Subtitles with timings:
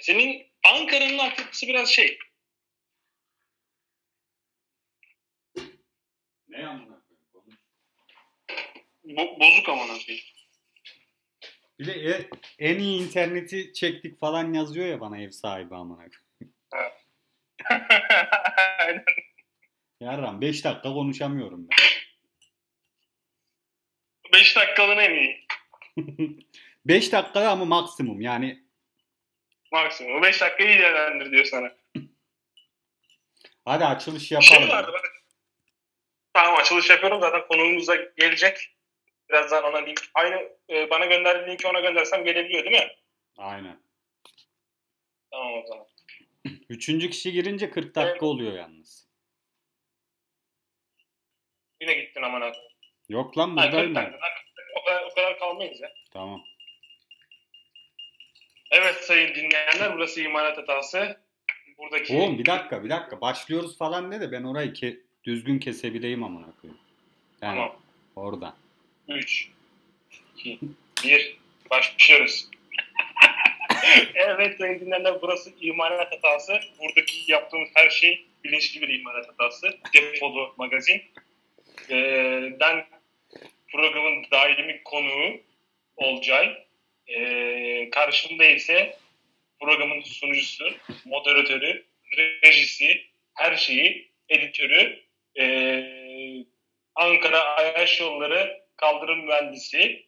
[0.00, 2.18] senin Ankara'nın altyapısı biraz şey.
[6.48, 6.98] Ne koyayım?
[9.04, 10.24] Bo- bozuk amına koyayım.
[11.78, 12.28] Bir de e-
[12.58, 16.02] en iyi interneti çektik falan yazıyor ya bana ev sahibi amına.
[18.78, 19.04] Aynen.
[20.00, 21.76] Yarram 5 dakika konuşamıyorum ben.
[24.32, 25.46] 5 dakikalığına en iyi.
[26.86, 28.67] 5 dakika ama maksimum yani
[29.72, 30.22] Maksimum.
[30.22, 31.72] 5 dakikayı iyi değerlendir diyor sana.
[33.64, 34.68] hadi açılış Şey yapalım.
[34.68, 35.12] vardı bak.
[36.32, 38.76] Tamam açılış yapıyorum zaten konuğumuz da gelecek.
[39.30, 40.00] Birazdan ona link.
[40.14, 42.92] Aynı e, bana gönderdiği linki ona göndersem gelebiliyor değil mi?
[43.38, 43.82] Aynen.
[45.30, 45.86] Tamam o zaman.
[46.68, 48.22] Üçüncü kişi girince 40 dakika Evet.
[48.22, 49.08] oluyor yalnız.
[51.80, 52.56] Yine gittin aman abi.
[53.08, 54.18] Yok lan buradayım 40 ben.
[54.80, 55.92] O kadar, o kadar kalmayız ya.
[56.12, 56.44] Tamam.
[58.70, 61.16] Evet sayın dinleyenler burası imalat hatası.
[61.78, 63.20] Buradaki Oğlum bir dakika bir dakika.
[63.20, 66.80] Başlıyoruz falan de de ben orayı ke- düzgün kesebileyim amına koyayım.
[67.42, 67.76] Yani Tamam.
[68.16, 68.54] oradan.
[69.08, 69.48] 3
[70.36, 70.58] 2
[71.04, 71.36] 1
[71.70, 72.48] başlıyoruz.
[74.14, 76.60] evet sayın dinleyenler burası imalat hatası.
[76.80, 79.78] Buradaki yaptığımız her şey bilinçli bir imalat hatası.
[79.94, 81.02] Defolu magazin.
[81.90, 82.86] Ee, ben
[83.72, 85.40] programın daimi konuğu
[85.98, 86.67] Olcay.
[87.08, 88.96] Ee, karşımda ise
[89.60, 91.86] programın sunucusu, moderatörü,
[92.44, 95.02] rejisi, her şeyi, editörü,
[95.40, 96.44] ee,
[96.94, 100.06] Ankara Ayaş Yolları kaldırım mühendisi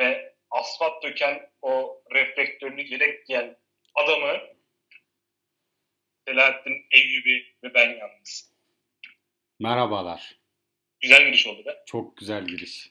[0.00, 3.56] ve asfalt döken o reflektörlü yelek giyen
[3.94, 4.40] adamı
[6.28, 8.50] Selahattin Eyyubi ve ben yalnız.
[9.60, 10.38] Merhabalar.
[11.00, 11.82] Güzel giriş oldu be.
[11.86, 12.90] Çok güzel giriş.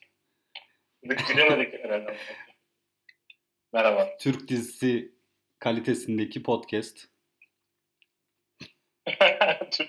[1.04, 2.18] Gidemedik herhalde.
[3.76, 4.18] Merhaba.
[4.20, 5.12] Türk dizisi
[5.60, 7.08] kalitesindeki podcast.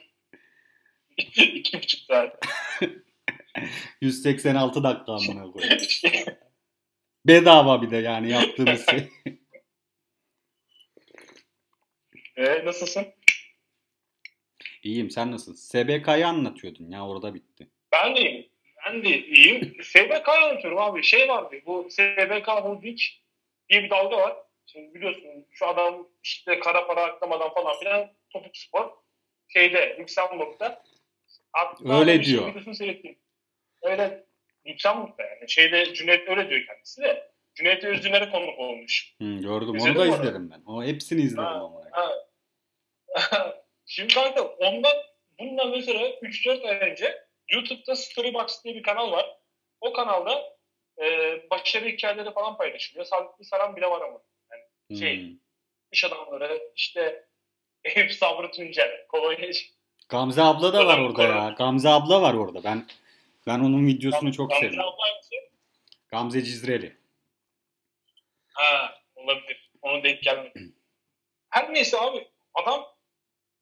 [1.16, 2.46] İki buçuk saat.
[4.00, 5.78] 186 dakika amına koyayım.
[7.26, 9.08] Bedava bir de yani yaptığımız şey.
[12.36, 13.06] ee, nasılsın?
[14.82, 15.80] İyiyim sen nasılsın?
[15.80, 17.68] SBK'yı anlatıyordun ya orada bitti.
[17.92, 18.48] Ben de iyiyim.
[18.86, 19.76] Ben de iyiyim.
[19.82, 21.02] SBK anlatıyorum abi.
[21.02, 21.56] Şey vardı.
[21.66, 22.98] Bu SBK Holding
[23.70, 24.36] bir dalga var.
[24.66, 28.90] Şimdi biliyorsun şu adam işte kara para aklamadan falan filan topuk spor
[29.48, 30.82] şeyde Luxemburg'da
[31.52, 32.54] Hatta Öyle şey diyor.
[33.82, 34.26] Öyle
[34.66, 35.50] Luxemburg'da yani.
[35.50, 37.30] Şeyde Cüneyt öyle diyor kendisi de.
[37.54, 39.14] Cüneyt Özdüner'e konuk olmuş.
[39.20, 40.20] Hı, gördüm İzledin onu da onu?
[40.20, 40.62] izledim ben.
[40.66, 41.70] O hepsini izledim Ha.
[43.12, 43.54] Ha.
[43.86, 44.92] Şimdi kanka ondan
[45.38, 49.36] bundan mesela 3-4 ay önce YouTube'da Storybox diye bir kanal var.
[49.80, 50.55] O kanalda
[51.02, 51.06] e,
[51.50, 53.04] başarı hikayeleri falan paylaşılıyor.
[53.06, 54.22] Sabitli Saran bile var ama.
[54.98, 55.36] şey, Hmm.
[55.92, 57.24] İş adamları işte
[57.84, 59.50] Eyüp Sabrı Tuncel, Kolonya
[60.08, 61.54] Gamze abla da var orada ya.
[61.58, 62.64] Gamze abla var orada.
[62.64, 62.86] Ben
[63.46, 64.88] ben onun videosunu çok Gamze seviyorum.
[64.92, 65.50] abla hangisi?
[66.08, 66.96] Gamze Cizreli.
[68.52, 69.70] Ha olabilir.
[69.82, 70.60] Onu denk gelmedi.
[71.50, 72.86] Her neyse abi adam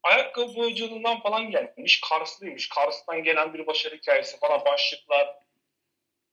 [0.02, 2.00] ayakkabı boyacılığından falan gelmiş.
[2.00, 2.68] Karslıymış.
[2.68, 5.36] Kars'tan gelen bir başarı hikayesi falan başlıklar.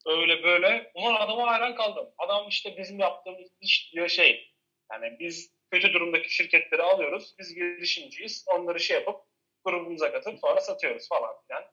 [0.05, 0.91] Öyle böyle.
[0.95, 2.13] Ulan adama hayran kaldım.
[2.17, 4.53] Adam işte bizim yaptığımız iş diyor şey.
[4.91, 7.35] Yani biz kötü durumdaki şirketleri alıyoruz.
[7.39, 8.45] Biz girişimciyiz.
[8.47, 9.21] Onları şey yapıp
[9.63, 11.63] grubumuza katıp sonra satıyoruz falan filan.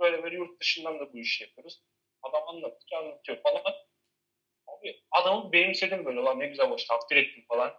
[0.00, 1.82] Böyle böyle yurt dışından da bu işi yapıyoruz.
[2.22, 3.74] Adam anlattıkça anlatıyor falan.
[4.66, 6.20] Abi adamı benimsedim böyle.
[6.20, 7.74] Ulan ne güzel boş takdir ettim falan.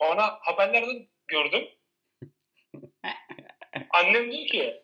[0.00, 1.68] Sonra haberlerde gördüm.
[3.90, 4.82] Annem diyor ki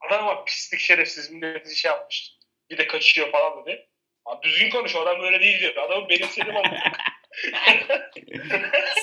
[0.00, 2.38] adam bak pislik şerefsiz milleti şey yapmış.
[2.74, 3.88] Bir de kaçıyor falan dedi.
[4.24, 5.76] Abi düzgün konuş adam öyle değil diyor.
[5.76, 6.76] Adamı benimsedim ama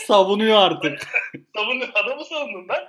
[0.06, 1.08] Savunuyor artık.
[1.56, 1.90] savundum.
[1.94, 2.88] Adamı savundum ben.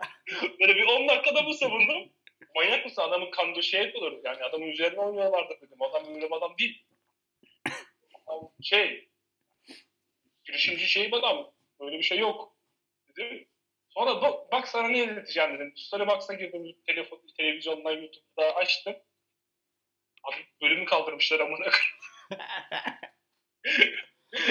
[0.60, 2.08] Böyle bir 10 dakikada mı savundum?
[2.54, 3.02] Manyak mısın?
[3.02, 4.14] Adamın kandığı şey yapılır.
[4.24, 5.82] Yani adamın üzerine oynuyorlardı dedim.
[5.82, 6.82] Adam öyle bir adam değil.
[8.26, 9.08] Adam şey
[10.44, 11.50] girişimci şey bir adam.
[11.80, 12.52] Böyle bir şey yok.
[13.16, 13.46] Dedim.
[13.88, 15.72] Sonra bak, bak sana ne izleteceğim dedim.
[15.76, 16.76] Storybox'a girdim.
[16.86, 18.94] Telefon, televizyondan YouTube'da açtım.
[20.22, 21.66] Abi bölümü kaldırmışlar amına.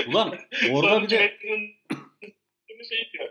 [0.08, 0.40] Ulan
[0.72, 1.38] orada bir de
[2.90, 3.30] şey diyor.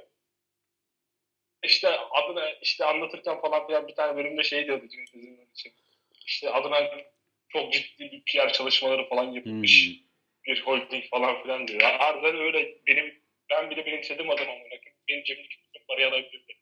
[1.65, 5.73] İşte adına işte anlatırken falan filan bir tane bölümde şey diyordu Cüneyt Özdemir için.
[6.27, 6.77] İşte adına
[7.49, 9.89] çok ciddi bir PR çalışmaları falan yapılmış.
[9.89, 9.95] Hmm.
[10.47, 11.81] Bir holding falan filan diyor.
[11.81, 14.75] Harbiden öyle benim ben bile benimsedim adamı amına.
[15.09, 16.53] Benim cebimdeki bütün parayı alabilirdi.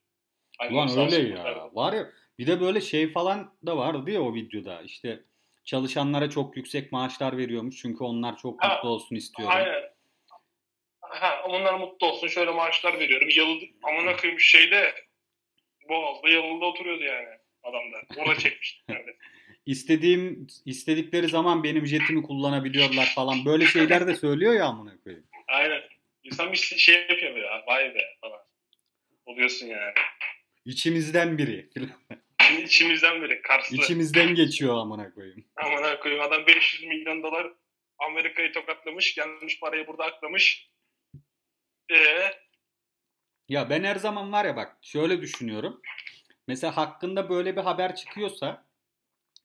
[0.59, 1.71] Aynen, Ulan öyle ya.
[1.75, 4.83] Var ya bir de böyle şey falan da vardı ya o videoda.
[4.83, 5.21] İşte
[5.69, 9.57] çalışanlara çok yüksek maaşlar veriyormuş çünkü onlar çok Ha, mutlu olsun istiyorum.
[9.57, 9.83] Aynen.
[11.01, 13.29] Ha, onlar mutlu olsun şöyle maaşlar veriyorum.
[13.37, 14.95] Yalı, amına koymuş şeyde
[15.89, 17.29] Boğaz'da Yalı'da oturuyordu yani
[17.63, 18.21] adam da.
[18.21, 18.83] Orada çekmişti.
[18.89, 19.05] Yani.
[19.67, 23.45] İstediğim istedikleri zaman benim jetimi kullanabiliyorlar falan.
[23.45, 25.27] Böyle şeyler de söylüyor ya amına koyayım.
[25.49, 25.83] Aynen.
[26.25, 27.65] İnsan bir şey yapıyor ya.
[27.67, 28.41] Vay be falan.
[29.27, 29.93] Oluyorsun yani.
[30.65, 31.69] İçimizden biri.
[32.69, 33.43] İçimizden biri.
[33.43, 33.77] Karslı.
[33.77, 35.45] İçimizden geçiyor amına koyayım.
[35.57, 37.53] Amına koyayım adam 500 milyon dolar
[37.99, 39.15] Amerika'yı tokatlamış.
[39.15, 40.71] Gelmiş parayı burada aklamış.
[41.91, 42.33] Eee
[43.49, 45.83] Ya ben her zaman var ya bak şöyle düşünüyorum.
[46.49, 48.67] Mesela hakkında böyle bir haber çıkıyorsa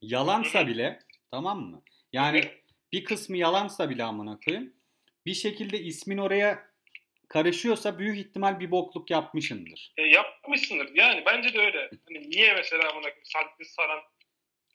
[0.00, 0.98] yalansa bile
[1.30, 1.82] tamam mı?
[2.12, 2.44] Yani
[2.92, 4.72] bir kısmı yalansa bile amına koyayım.
[5.26, 6.70] Bir şekilde ismin oraya
[7.28, 9.94] karışıyorsa büyük ihtimal bir bokluk yapmışındır.
[9.96, 10.02] e,
[10.44, 10.90] yapmışsındır.
[10.94, 11.90] Yani bence de öyle.
[12.08, 14.02] Hani niye mesela amına Saddettin Saran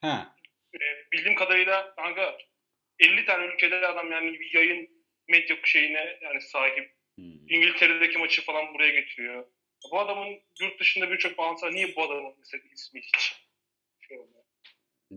[0.01, 0.35] Ha.
[0.73, 0.79] e,
[1.11, 2.37] bildiğim kadarıyla kanka
[2.99, 4.89] 50 tane ülkede adam yani bir yayın
[5.27, 6.93] medya şeyine yani sahip.
[7.15, 7.49] Hmm.
[7.49, 9.45] İngiltere'deki maçı falan buraya getiriyor.
[9.91, 11.71] Bu adamın yurt dışında birçok bağlantısı.
[11.71, 13.35] Niye bu adamın mesela ismi hiç
[14.07, 14.43] şey olmuyor?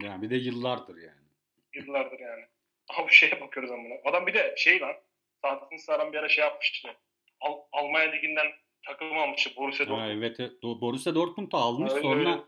[0.03, 1.29] Yani bir de yıllardır yani.
[1.75, 2.45] Yıllardır yani.
[2.89, 3.89] Abi şeye bakıyoruz ama.
[4.05, 4.97] Adam bir de şey lan.
[5.43, 6.97] Saadettin Saran bir ara şey yapmıştı.
[7.41, 8.53] Al, Almanya Ligi'nden
[8.87, 9.51] takım almıştı.
[9.57, 10.11] Borussia Ha, Dortmund.
[10.19, 10.53] evet, evet.
[10.63, 12.41] Do- Borussia Dortmund da almış Öyle, sonra öyle.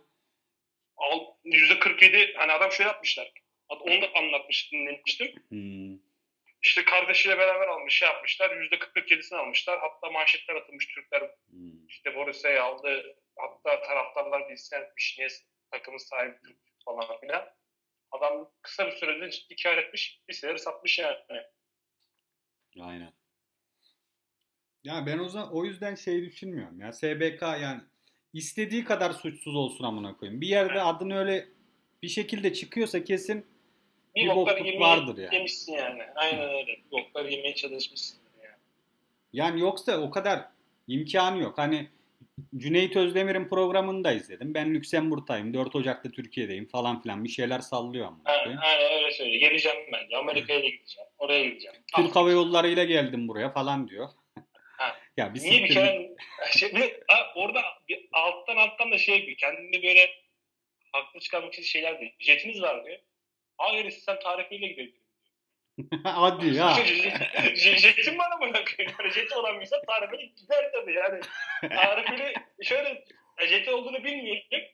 [0.96, 3.32] Al, %47 hani adam şey yapmışlar.
[3.68, 5.34] Onu da anlatmış, dinlemiştim.
[5.48, 5.98] Hmm.
[6.62, 8.50] İşte kardeşiyle beraber almış, şey yapmışlar.
[8.50, 9.80] %47'sini almışlar.
[9.80, 11.20] Hatta manşetler atılmış Türkler
[11.50, 11.86] Hmm.
[11.88, 13.16] işte Borussia'yı aldı.
[13.38, 15.16] Hatta taraftarlar bir isyan etmiş.
[15.18, 15.28] Niye
[15.70, 17.48] takımın sahibi Türk falan filan.
[18.10, 20.20] Adam kısa bir sürede ciddi kar etmiş.
[20.28, 21.16] Bir sefer satmış yani.
[22.80, 23.12] Aynen.
[24.84, 26.92] Ya ben o zaman o yüzden şey düşünmüyorum ya.
[26.92, 27.80] SBK yani
[28.32, 30.40] istediği kadar suçsuz olsun amına koyayım.
[30.40, 31.48] Bir yerde adını öyle
[32.02, 33.46] bir şekilde çıkıyorsa kesin
[34.16, 35.34] Bir, Bir bokluk yemeği vardır yani.
[35.34, 36.02] yemişsin yani.
[36.16, 36.66] Aynen öyle.
[36.66, 38.56] Bir boklar yemeye çalışmışsın yani.
[39.32, 40.44] yani yoksa o kadar
[40.88, 41.58] imkanı yok.
[41.58, 41.88] Hani
[42.56, 44.54] Cüneyt Özdemir'in programını da izledim.
[44.54, 45.54] Ben Lüksemburg'tayım.
[45.54, 49.38] 4 Ocak'ta Türkiye'deyim falan filan bir şeyler sallıyor amına Aynen, öyle söyle.
[49.38, 50.18] Geleceğim ben.
[50.18, 51.08] Amerika'ya da gideceğim.
[51.18, 51.76] Oraya gideceğim.
[51.96, 54.08] Türk Hava Yolları ile geldim buraya falan diyor.
[55.16, 56.10] Ya bir Niye bir kere
[56.58, 59.36] şimdi ha, orada bir alttan alttan da şey yapıyor.
[59.36, 60.10] Kendini böyle
[60.92, 62.12] haklı çıkarmak için şeyler diyor.
[62.18, 62.98] Jetiniz var diyor.
[63.58, 64.94] Hayır sen tarifiyle gidelim.
[66.04, 66.74] Hadi ya.
[67.54, 71.20] J- Jetim var ama böyle jeti olan bir insan tarifiyle gider tabii yani.
[71.60, 72.32] Tarifiyle
[72.62, 73.04] şöyle
[73.48, 74.64] jeti olduğunu bilmeyelim.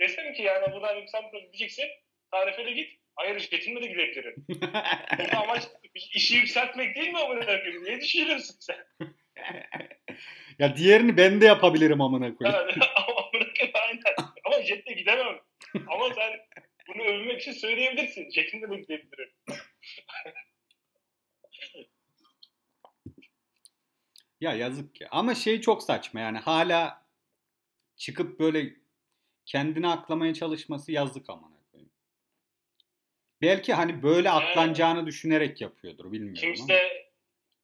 [0.00, 1.86] Desem ki yani buradan sen gideceksin
[2.30, 3.00] tarifiyle git.
[3.14, 4.46] Hayır jetinle de gidebilirim.
[5.18, 5.62] Burada amaç
[5.94, 7.84] işi yükseltmek değil mi amına koyayım?
[7.84, 8.86] Ne düşünüyorsun sen?
[10.58, 12.58] ya diğerini ben de yapabilirim amına koyayım.
[12.58, 14.32] Yani, ama bırakın aynen.
[14.44, 15.40] Ama jetle gidemem.
[15.74, 16.32] Ama sen
[16.88, 18.30] bunu övmek için söyleyebilirsin.
[18.30, 19.30] Jetinle de gidebilirim.
[24.40, 25.08] Ya yazık ya.
[25.10, 27.06] Ama şey çok saçma yani hala
[27.96, 28.72] çıkıp böyle
[29.46, 31.90] kendini aklamaya çalışması yazık amına koyayım.
[33.42, 36.78] Belki hani böyle aklanacağını düşünerek yapıyordur bilmiyorum ama.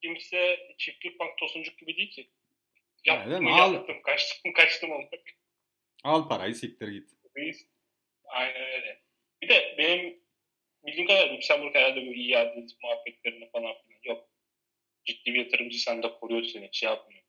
[0.03, 2.29] Kimse çiftlik bank tosuncuk gibi değil ki.
[3.05, 3.53] Yaptım, mi?
[3.53, 3.75] Al.
[3.75, 5.05] yaptım, kaçtım, kaçtım onu.
[6.05, 7.09] Al parayı siktir git.
[8.25, 9.03] Aynen öyle.
[9.43, 10.21] Bir de benim
[10.87, 14.29] bildiğim kadarıyla Lüksemburg herhalde bu iade muhabbetlerinde falan filan yok.
[15.05, 17.23] Ciddi bir yatırımcı sen de koruyor seni, şey yapmıyor.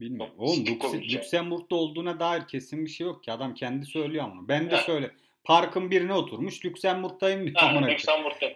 [0.00, 0.34] Bilmiyorum.
[0.38, 1.18] Oğlum sikik Lüks- olmuş ya.
[1.20, 3.32] Lüksemburg'da olduğuna dair kesin bir şey yok ki.
[3.32, 4.48] Adam kendi söylüyor ama.
[4.48, 4.82] Ben de Ha.
[4.82, 5.10] söyle.
[5.44, 7.56] Parkın birine oturmuş Lüksemburg'dayım diyor.
[7.56, 7.86] Ha, amına.
[7.86, 8.52] Lüksemburg'da.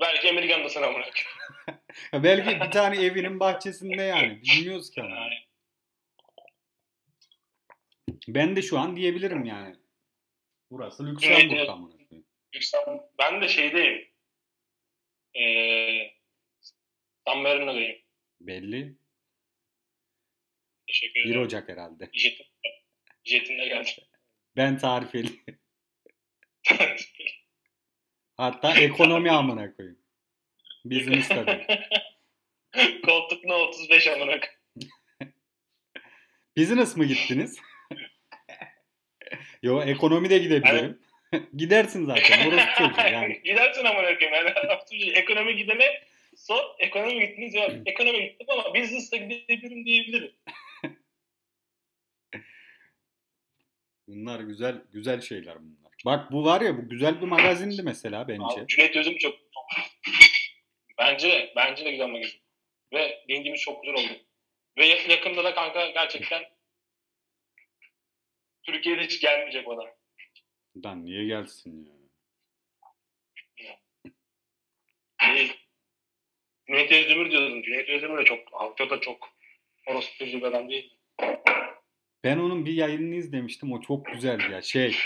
[0.00, 1.16] Belki Amerikan'da sana bırak.
[1.18, 1.24] Ya
[2.12, 4.42] Belki bir tane evinin bahçesinde yani.
[4.42, 5.28] Bilmiyoruz ki ama.
[8.28, 9.76] Ben de şu an diyebilirim yani.
[10.70, 12.26] Burası Lüksemburg Evet, amına koyayım.
[13.18, 14.08] Ben de şeydeyim.
[15.34, 16.10] Ee,
[17.26, 17.96] San Marino'dayım.
[18.40, 18.96] Belli.
[20.86, 21.42] Teşekkür 1 ederim.
[21.42, 22.10] Ocak herhalde.
[22.12, 22.46] Jetim,
[23.24, 24.04] jetimle geldim.
[24.56, 25.44] Ben tarifeli.
[28.36, 30.05] Hatta ekonomi amına koyayım.
[30.90, 31.66] Business tabii.
[33.06, 34.40] Koltuk ne 35 amına.
[36.56, 37.58] Business mı gittiniz?
[39.62, 40.98] Yo ekonomi de gidebilirim.
[41.56, 42.46] Gidersin zaten.
[42.46, 43.40] Burası çocuğu yani.
[43.44, 44.34] Gidersin amına koyayım.
[44.34, 44.50] Yani,
[45.10, 46.02] ekonomi gidene
[46.36, 46.62] sor.
[46.78, 47.70] Ekonomi gittiniz ya.
[47.86, 50.32] Ekonomi gittim ama business'ta gidebilirim diyebilirim.
[54.08, 55.92] Bunlar güzel güzel şeyler bunlar.
[56.04, 58.60] Bak bu var ya bu güzel bir magazindi mesela bence.
[58.60, 59.34] Abi, Cüneyt Özüm çok
[60.98, 62.40] bence bence de güzel magazin.
[62.92, 64.22] Ve linkimiz çok güzel oldu.
[64.78, 66.44] Ve yakında da kanka gerçekten
[68.62, 69.96] Türkiye'de hiç gelmeyecek da.
[70.84, 71.96] Lan niye gelsin ya?
[76.66, 77.62] Cüneyt Özdemir diyordum.
[77.62, 79.28] Cüneyt Özdemir de çok, Avcı da çok
[79.86, 80.98] orospucu bir adam değil.
[82.24, 83.72] Ben onun bir yayınını izlemiştim.
[83.72, 84.62] O çok güzeldi ya.
[84.62, 84.96] Şey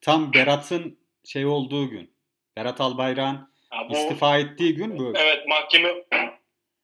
[0.00, 2.14] tam Berat'ın şey olduğu gün.
[2.56, 3.52] Berat Albayrak'ın
[3.90, 5.88] Bu, istifa ettiği gün böyle Evet mahkeme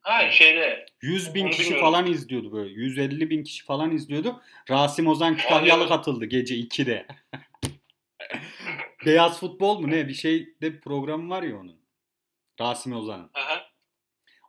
[0.00, 1.86] ha şeyde 100 bin kişi bilmiyorum.
[1.86, 2.72] falan izliyordu böyle.
[2.72, 4.40] 150 bin kişi falan izliyordu.
[4.70, 7.06] Rasim Ozan Kütahyalı katıldı gece 2'de.
[9.06, 10.08] Beyaz futbol mu ne?
[10.08, 11.82] Bir şey de programı var ya onun.
[12.60, 13.30] Rasim Ozan'ın.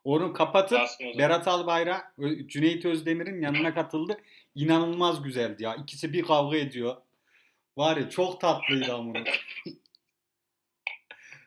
[0.03, 1.17] Onu kapatıp Ozan.
[1.17, 2.15] Berat Albayrak
[2.47, 4.17] Cüneyt Özdemir'in yanına katıldı.
[4.55, 5.75] İnanılmaz güzeldi ya.
[5.75, 6.95] İkisi bir kavga ediyor.
[7.77, 9.13] Var ya çok tatlıydı ama.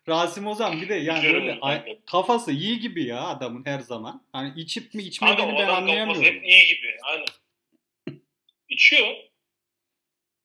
[0.08, 4.26] Rasim Ozan bir de yani böyle ay- kafası iyi gibi ya adamın her zaman.
[4.32, 6.25] Hani içip mi içmediğini ben adam kafası anlayamıyorum.
[6.25, 6.96] hep iyi gibi.
[7.02, 7.26] Aynen.
[8.68, 9.16] İçiyor.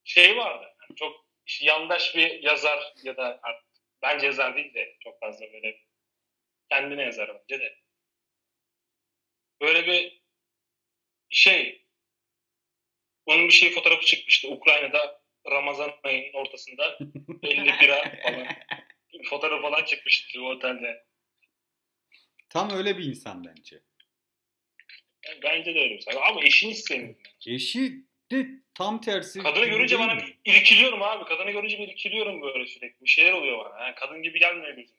[0.04, 0.66] Şey vardı.
[0.82, 1.26] yani çok
[1.62, 3.66] yandaş bir yazar ya da artık,
[4.02, 5.78] bence yazar değil de çok fazla böyle
[6.70, 7.76] kendine yazar bence de.
[9.62, 10.22] Böyle bir
[11.30, 11.86] şey
[13.26, 14.48] onun bir şey fotoğrafı çıkmıştı.
[14.48, 16.98] Ukrayna'da Ramazan ayının ortasında
[17.44, 18.48] 50 bira falan
[19.30, 21.06] fotoğraf falan çıkmıştı o otelde.
[22.50, 23.80] Tam öyle bir insan bence.
[25.28, 26.06] Yani bence de öyle bir.
[26.30, 27.18] Ama eşini istemiyorum.
[27.48, 27.94] Eşi
[28.32, 29.40] de tam tersi.
[29.40, 30.38] Kadını görünce bana mi?
[30.46, 31.26] irkiliyorum abi.
[31.26, 33.06] Kadını görünce bir irkiliyorum böyle sürekli.
[33.06, 33.84] Bir şeyler oluyor bana.
[33.84, 34.96] Yani kadın gibi gelmiyor gözüm.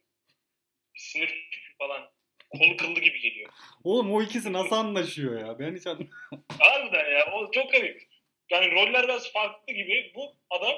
[0.95, 2.11] Sinir küpü falan.
[2.59, 3.53] Kolu kıllı gibi geliyor.
[3.85, 5.59] Oğlum o ikisi nasıl anlaşıyor ya?
[5.59, 6.11] Ben hiç anlamadım.
[6.59, 7.33] Harbiden ya.
[7.33, 8.09] O çok garip.
[8.51, 10.13] Yani roller biraz farklı gibi.
[10.15, 10.73] Bu adam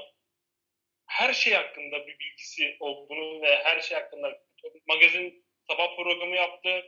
[1.14, 4.38] her şey hakkında bir bilgisi olduğunu ve her şey hakkında
[4.86, 6.84] magazin sabah programı yaptı.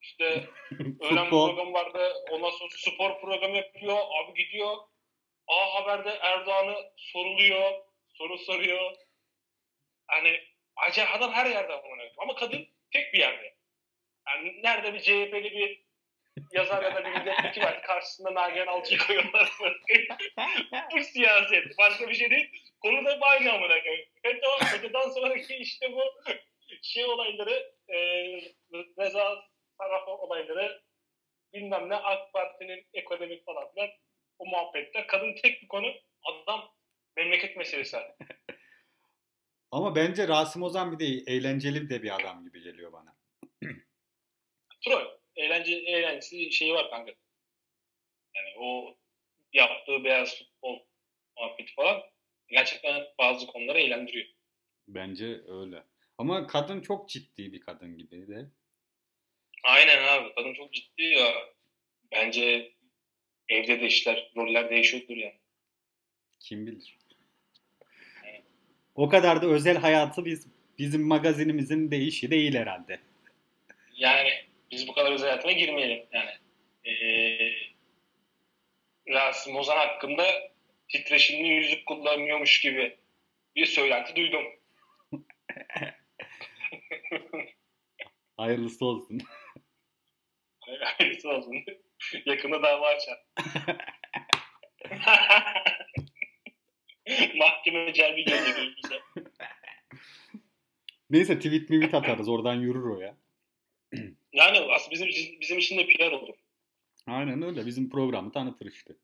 [0.00, 0.24] İşte
[1.00, 2.14] öğlen programı vardı.
[2.30, 3.98] Ondan sonra spor programı yapıyor.
[3.98, 4.76] Abi gidiyor.
[5.46, 7.72] A Haber'de Erdoğan'ı soruluyor.
[8.08, 8.96] Soru soruyor.
[10.06, 10.40] Hani
[10.76, 11.82] acayip adam her yerde.
[12.18, 13.56] Ama kadın tek bir yerde.
[14.28, 15.85] Yani nerede bir CHP'li bir
[16.52, 17.82] yazar ya da bir milletvekili var.
[17.82, 19.52] Karşısında Nagihan Alçı'yı koyuyorlar.
[20.92, 21.78] bu siyaset.
[21.78, 22.50] Başka bir şey değil.
[22.80, 24.06] Konu da aynı amına koyayım.
[24.22, 26.02] FETÖ, FETÖ'den sonraki işte bu
[26.82, 27.96] şey olayları e,
[28.98, 29.44] Reza
[29.78, 30.82] Sarraf olayları
[31.54, 33.88] bilmem ne AK Parti'nin ekonomik falan filan
[34.38, 35.06] o muhabbetler.
[35.06, 35.86] Kadın tek bir konu
[36.22, 36.74] adam
[37.16, 37.96] memleket meselesi.
[39.70, 43.16] Ama bence Rasim Ozan bir de eğlenceli de bir adam gibi geliyor bana.
[44.84, 45.06] Troll.
[45.36, 47.12] Eğlence, eğlencesi şeyi var kanka.
[48.34, 48.96] Yani o
[49.52, 50.78] yaptığı beyaz futbol
[51.36, 52.02] muhabbeti falan
[52.48, 54.26] gerçekten bazı konuları eğlendiriyor.
[54.88, 55.82] Bence öyle.
[56.18, 58.46] Ama kadın çok ciddi bir kadın gibi de.
[59.64, 60.34] Aynen abi.
[60.34, 61.32] Kadın çok ciddi ya.
[62.12, 62.72] Bence
[63.48, 65.38] evde de işler, roller değişiyordur yani.
[66.40, 66.98] Kim bilir.
[68.94, 70.46] O kadar da özel hayatı biz
[70.78, 73.00] bizim magazinimizin de işi değil herhalde.
[73.96, 74.30] Yani
[75.06, 76.06] kadar özel hayatına girmeyelim.
[76.12, 76.30] Yani
[76.84, 77.52] ee,
[79.08, 80.24] Rasim Ozan hakkında
[80.88, 82.98] titreşimli yüzük kullanıyormuş gibi
[83.56, 84.42] bir söylenti duydum.
[88.36, 89.20] Hayırlısı olsun.
[90.80, 91.64] Hayırlısı olsun.
[92.26, 93.18] Yakında dava açar.
[97.36, 99.00] Mahkeme celbi gelecek önümüze.
[101.10, 103.16] Neyse tweet mivit atarız oradan yürür o ya.
[104.36, 106.34] Yani aslında bizim bizim için de PR olur.
[107.06, 108.94] Aynen öyle bizim programı tanıtır işte.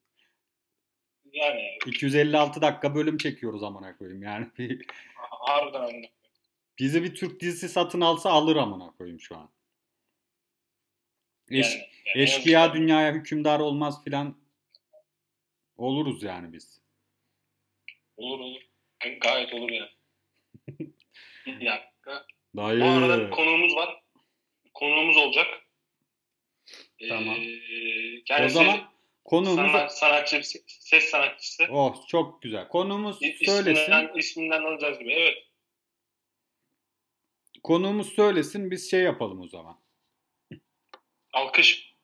[1.32, 4.46] Yani 256 dakika bölüm çekiyoruz amına koyayım yani.
[4.58, 4.86] Bir-
[5.16, 6.04] harbiden.
[6.78, 9.50] Bizi bir Türk dizisi satın alsa alır amına koyayım şu an.
[11.50, 14.36] Eş, Yani, yani eşkıya en- dünyaya hükümdar olmaz filan
[15.76, 16.80] oluruz yani biz.
[18.16, 18.60] Olur olur.
[19.20, 19.90] Gayet olur yani.
[21.46, 22.26] Bir dakika.
[22.56, 22.80] Dayı.
[22.80, 24.01] Bu arada konuğumuz var.
[24.74, 25.46] Konuğumuz olacak.
[27.08, 27.34] Tamam.
[27.34, 28.92] Ee, O kendisi zaman
[29.24, 31.66] konuğumuz sanat, sanatçı, ses sanatçısı.
[31.70, 32.68] Oh çok güzel.
[32.68, 33.82] Konuğumuz İ- söylesin.
[33.82, 35.12] İsminden, isminden alacağız gibi.
[35.12, 35.36] Evet.
[37.62, 39.80] Konuğumuz söylesin biz şey yapalım o zaman.
[41.32, 41.94] Alkış.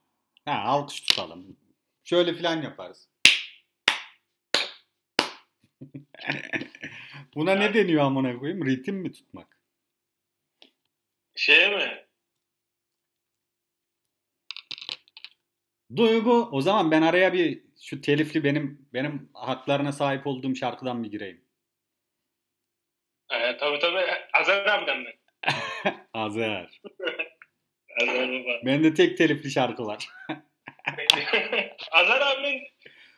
[0.44, 1.56] Ha alkış tutalım.
[2.04, 3.08] Şöyle filan yaparız.
[7.34, 8.66] Buna ne deniyor amına koyayım?
[8.66, 9.60] Ritim mi tutmak?
[11.36, 12.07] Şeye mi?
[15.96, 16.48] Duygu.
[16.52, 21.44] O zaman ben araya bir şu telifli benim benim haklarına sahip olduğum şarkıdan bir gireyim.
[23.32, 24.04] Ee, tabii tabii.
[24.32, 25.14] Azer abiden mi?
[26.12, 26.80] Azer.
[28.02, 28.66] Azer baba.
[28.66, 30.08] Bende tek telifli şarkı var.
[31.90, 32.62] Azer abinin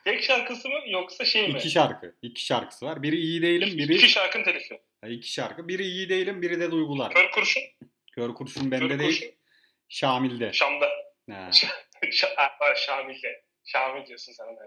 [0.04, 1.58] tek şarkısı mı yoksa şey mi?
[1.58, 2.16] İki şarkı.
[2.22, 3.02] İki şarkısı var.
[3.02, 4.80] Biri iyi değilim, biri İki şarkının telifi.
[5.00, 5.68] Ha, iki şarkı.
[5.68, 7.14] Biri iyi değilim, biri de duygular.
[7.14, 7.62] Kör kurşun.
[8.12, 9.20] Kör kurşun bende Kör değil.
[9.20, 9.34] kurşun.
[9.88, 10.52] Şamil'de.
[10.52, 10.88] Şam'da.
[11.30, 11.50] Ha.
[12.76, 13.44] Şamil'de.
[13.64, 14.62] Şamil diyorsun sen ona.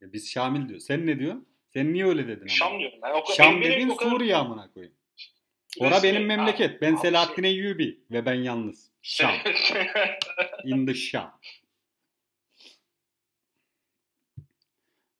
[0.00, 0.80] Ya Biz Şamil diyor.
[0.80, 1.48] Sen ne diyorsun?
[1.68, 2.48] Sen niye öyle dedin ama?
[2.48, 3.12] Şam diyorum ben.
[3.12, 4.94] O, Şam dediğin kadar- Suriye amına koyayım.
[5.80, 6.82] Ora benim memleket.
[6.82, 8.90] Ben Abi, Selahattin Eyyubi ve ben yalnız.
[9.02, 9.36] şey- Şam.
[10.64, 11.40] In the Şam.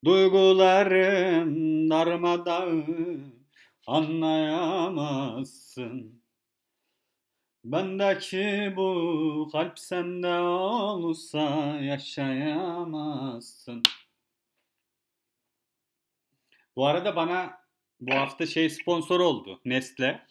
[0.05, 3.35] Duygularım darmadağın
[3.87, 6.15] anlayamazsın.
[7.66, 11.40] Bendeki bu kalp sende olsa
[11.82, 13.82] yaşayamazsın.
[16.76, 17.61] Bu arada bana
[18.00, 19.61] bu hafta şey sponsor oldu.
[19.64, 20.26] Nestle.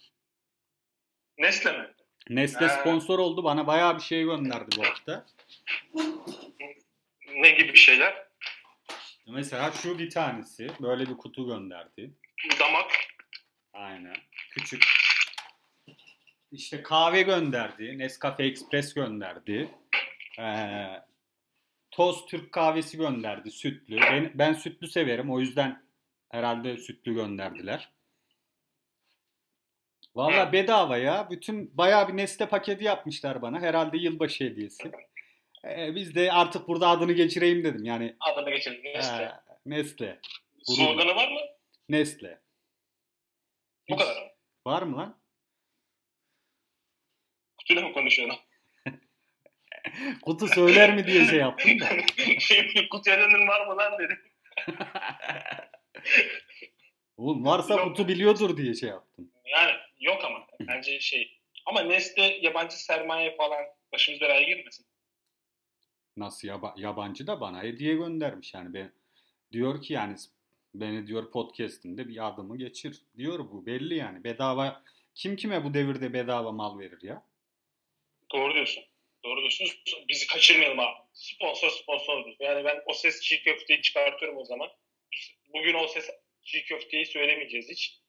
[1.38, 1.88] Nesle mi?
[2.30, 2.82] Nestle Ha.
[2.82, 3.44] sponsor oldu.
[3.44, 5.26] Bana bayağı bir şey gönderdi bu hafta.
[7.36, 8.28] Ne gibi şeyler?
[9.28, 10.68] Mesela şu bir tanesi.
[10.82, 12.12] Böyle bir kutu gönderdi.
[12.60, 12.92] Damak.
[13.74, 14.16] Aynen.
[14.52, 14.86] Küçük.
[16.52, 17.98] İşte kahve gönderdi.
[17.98, 19.70] Nescafe Express gönderdi.
[20.40, 20.86] Ee,
[21.92, 23.52] toz Türk kahvesi gönderdi.
[23.52, 23.98] Sütlü.
[24.02, 25.32] Ben, ben sütlü severim.
[25.32, 25.84] O yüzden
[26.30, 27.92] herhalde sütlü gönderdiler.
[30.16, 31.28] Valla bedava ya.
[31.30, 33.62] Bütün bayağı bir Nestle paketi yapmışlar bana.
[33.62, 34.92] Herhalde yılbaşı hediyesi.
[35.66, 37.84] Ee, biz de artık burada adını geçireyim dedim.
[37.86, 38.84] Yani Adını geçelim.
[38.84, 39.24] Nesle.
[39.24, 39.32] ee,
[39.66, 40.20] Nestle.
[40.64, 41.40] Sloganı var mı?
[41.90, 42.40] Nestle.
[43.90, 44.32] Bu Hiç- kadar?
[44.68, 45.18] Var mı lan?
[47.66, 48.40] Kutuyla mı konuşuyorsun?
[50.22, 51.86] Kutu söyler mi diye şey yaptım da.
[52.40, 52.74] Şey,
[53.06, 54.18] dönün var mı lan dedim.
[57.18, 57.84] Oğlum varsa Yok.
[57.84, 59.32] kutu biliyordur diye şey yaptım.
[59.46, 60.48] Yani yok ama.
[60.60, 61.40] Bence şey.
[61.66, 64.86] Ama Nesle yabancı sermaye falan başımız belaya girmesin.
[66.18, 68.92] Nasıl yaba- yabancı da bana hediye göndermiş yani ben
[69.52, 70.16] diyor ki yani
[70.74, 74.84] beni diyor podcast'inde bir adımı geçir diyor bu belli yani bedava
[75.16, 77.24] kim kime bu devirde bedava mal verir ya?
[78.34, 78.84] Doğru diyorsun.
[79.24, 79.68] Doğru diyorsun.
[80.08, 80.98] Bizi kaçırmayalım abi.
[81.14, 82.36] Sponsor sponsordur.
[82.40, 84.70] Yani ben o ses çiğ köfteyi çıkartıyorum o zaman.
[85.54, 86.10] Bugün o ses
[86.44, 88.00] çiğ köfteyi söylemeyeceğiz hiç.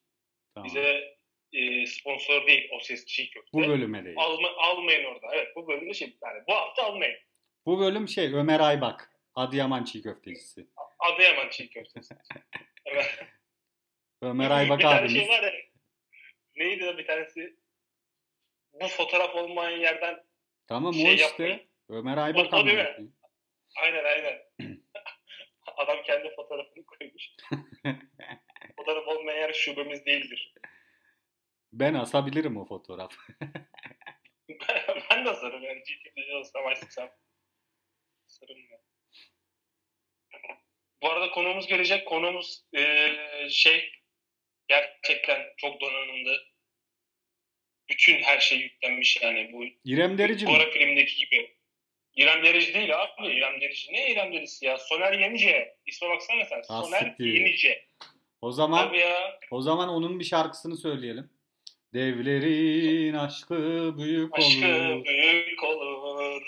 [0.55, 0.69] Tamam.
[0.69, 1.17] Bize
[1.53, 3.51] e, sponsor değil o ses çiğ köfte.
[3.53, 4.17] Bu bölüme değil.
[4.19, 5.27] Alma, almayın orada.
[5.33, 7.17] Evet bu bölümde şey yani bu hafta almayın.
[7.67, 10.67] Bu bölüm şey Ömer Aybak Adıyaman çiğ köftecisi.
[10.99, 12.15] Adıyaman çiğ köftesi.
[14.23, 15.15] Ömer Aybak bir tane abimiz.
[15.15, 15.53] şey var ya.
[16.57, 17.57] Neydi o bir tanesi?
[18.81, 20.25] Bu fotoğraf olmayan yerden
[20.69, 21.23] Tamam şey o işte.
[21.25, 21.63] yapmayın.
[21.89, 22.57] Ömer Aybak O-
[23.83, 24.43] aynen aynen.
[25.77, 27.29] Adam kendi fotoğrafını koymuş.
[28.77, 30.55] fotoğraf olmayan yer şubemiz değildir.
[31.73, 33.13] Ben asabilirim o fotoğraf.
[35.11, 37.09] ben de asarım yani ciddi olsam açsam.
[38.29, 38.81] Asarım ya.
[41.03, 42.07] Bu arada konuğumuz gelecek.
[42.09, 43.93] Konuğumuz eee, şey
[44.69, 46.39] gerçekten çok donanımlı.
[47.91, 50.59] Bütün her şey yüklenmiş yani bu İrem Derici mi?
[50.73, 51.57] Filmdeki gibi.
[52.17, 53.27] İrem Derici değil abi.
[53.29, 54.79] İrem Derici ne İrem Dericisi ya?
[54.79, 55.77] Soner Yenice.
[55.87, 56.63] İsme baksana sen.
[56.69, 57.25] Ah, Soner siktir.
[57.27, 57.87] Yenice.
[58.41, 59.39] O zaman Abi ya.
[59.51, 61.31] O zaman onun bir şarkısını söyleyelim.
[61.95, 63.55] Devlerin aşkı
[63.99, 65.05] büyük Aşkı olur.
[65.05, 66.43] büyük olur.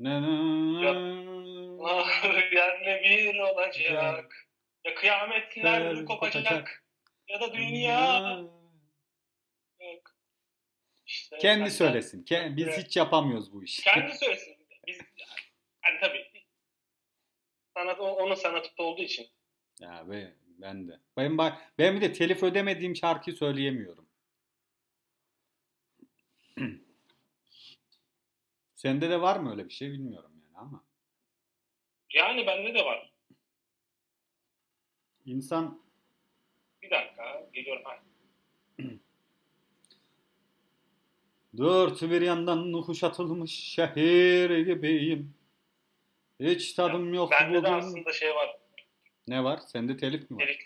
[0.00, 2.04] Na na na.
[2.52, 4.46] Yerle bir olacak.
[4.84, 6.84] Ya kıyametler kopacak.
[7.28, 8.38] Ya da dünya.
[11.10, 12.24] İşte Kendi sen- söylesin.
[12.24, 12.84] Ke- Biz Evet.
[12.86, 13.82] hiç yapamıyoruz bu işi.
[13.82, 14.56] Kendi söylesin.
[14.86, 14.96] Biz
[15.84, 16.30] yani tabii
[17.74, 19.26] sanat onun sanatı olduğu için.
[19.80, 21.00] Ya be, ben de.
[21.16, 24.08] Ben bak ben bir de telif ödemediğim şarkıyı söyleyemiyorum.
[28.76, 30.84] Sende de var mı öyle bir şey bilmiyorum yani ama.
[32.14, 33.12] Yani bende de var.
[35.24, 35.82] İnsan
[36.82, 37.82] Bir dakika geliyorum.
[37.84, 38.02] Ha.
[41.58, 45.34] Dört bir yandan kuşatılmış şehir gibiyim.
[46.40, 47.72] Hiç tadım yok Bende de bugün.
[47.72, 48.56] aslında şey var.
[49.28, 49.58] Ne var?
[49.66, 50.46] Sende telif mi var?
[50.46, 50.60] Telif,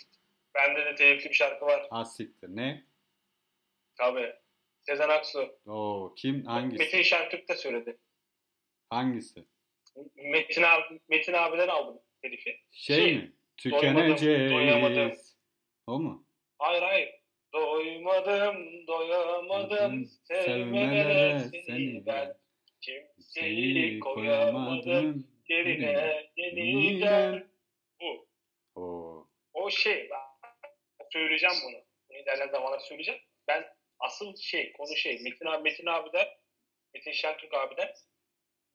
[0.55, 1.87] bende de telifli bir şarkı var.
[1.91, 2.49] Az siktir.
[2.49, 2.85] Ne?
[3.97, 4.33] Tabii.
[4.83, 5.59] Sezen Aksu.
[5.67, 6.45] Oo kim?
[6.45, 6.79] Hangisi?
[6.85, 7.97] Metin Şentürk de söyledi.
[8.91, 9.45] Hangisi?
[10.17, 12.61] Metin, abi, Metin abiden aldım telifi.
[12.73, 13.33] Şey, Şey, mi?
[13.57, 14.53] Tükeneceğiz.
[14.53, 15.13] doyamadım.
[15.87, 16.25] O mu?
[16.59, 17.15] Hayır hayır.
[17.55, 22.37] Doymadım, doyamadım, sevmelere seni ben.
[22.81, 27.49] Kimseyi koyamadım, yerine yeniden.
[28.01, 28.27] Bu.
[28.81, 29.27] Oo.
[29.53, 30.51] O şey, ben
[31.13, 31.77] söyleyeceğim bunu.
[32.11, 33.21] Bunu ilerleyen zamanlar söyleyeceğim.
[33.49, 33.65] Ben
[34.01, 36.27] asıl şey, konu şey, Metin abi, Metin abiden,
[36.95, 37.89] Metin Şentürk abiden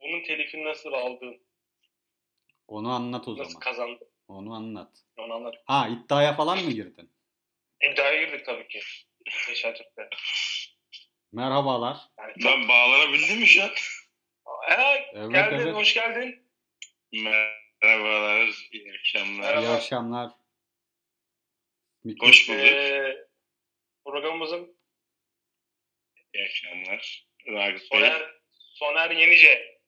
[0.02, 1.38] bunun telifini nasıl aldığım,
[2.68, 3.60] Onu anlat o nasıl zaman.
[3.60, 4.08] kazandım.
[4.28, 5.04] Onu anlat.
[5.18, 5.60] Onu anladım.
[5.66, 7.12] Ha iddiaya falan mı girdin?
[7.82, 8.82] İddiaya girdik tabii ki.
[9.56, 10.10] Şentürk'te.
[11.32, 11.98] Merhabalar.
[12.20, 13.70] Yani çok Ben bağlanabildim mi şu an?
[14.46, 15.74] Ha, Evet, geldin, evet.
[15.76, 16.50] hoş geldin.
[17.12, 19.58] Merhabalar, iyi akşamlar.
[19.58, 20.32] İyi akşamlar.
[22.06, 22.62] Mikro- Hoş bulduk.
[22.62, 23.18] Ee,
[24.06, 24.78] programımızın
[26.34, 27.28] İyi akşamlar.
[27.48, 27.88] Ragıp Bey.
[27.90, 28.32] Soner,
[28.74, 29.80] Soner Yenice.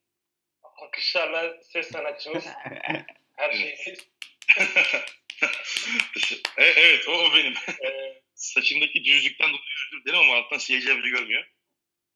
[0.63, 2.45] Alkışlarla ses sanatçımız.
[3.37, 3.75] Her şey.
[6.57, 7.53] E- evet, o, o benim.
[7.85, 11.43] Ee, Saçımdaki düzlükten dolayı özür dilerim ama alttan seyirciler bile görmüyor.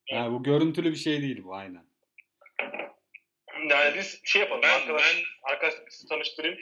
[0.10, 1.86] Ha, bu görüntülü bir şey değil bu aynen.
[3.70, 4.62] yani biz şey yapalım.
[4.64, 6.60] Ben, arkadaş, ben, arkadaş sizi tanıştırayım.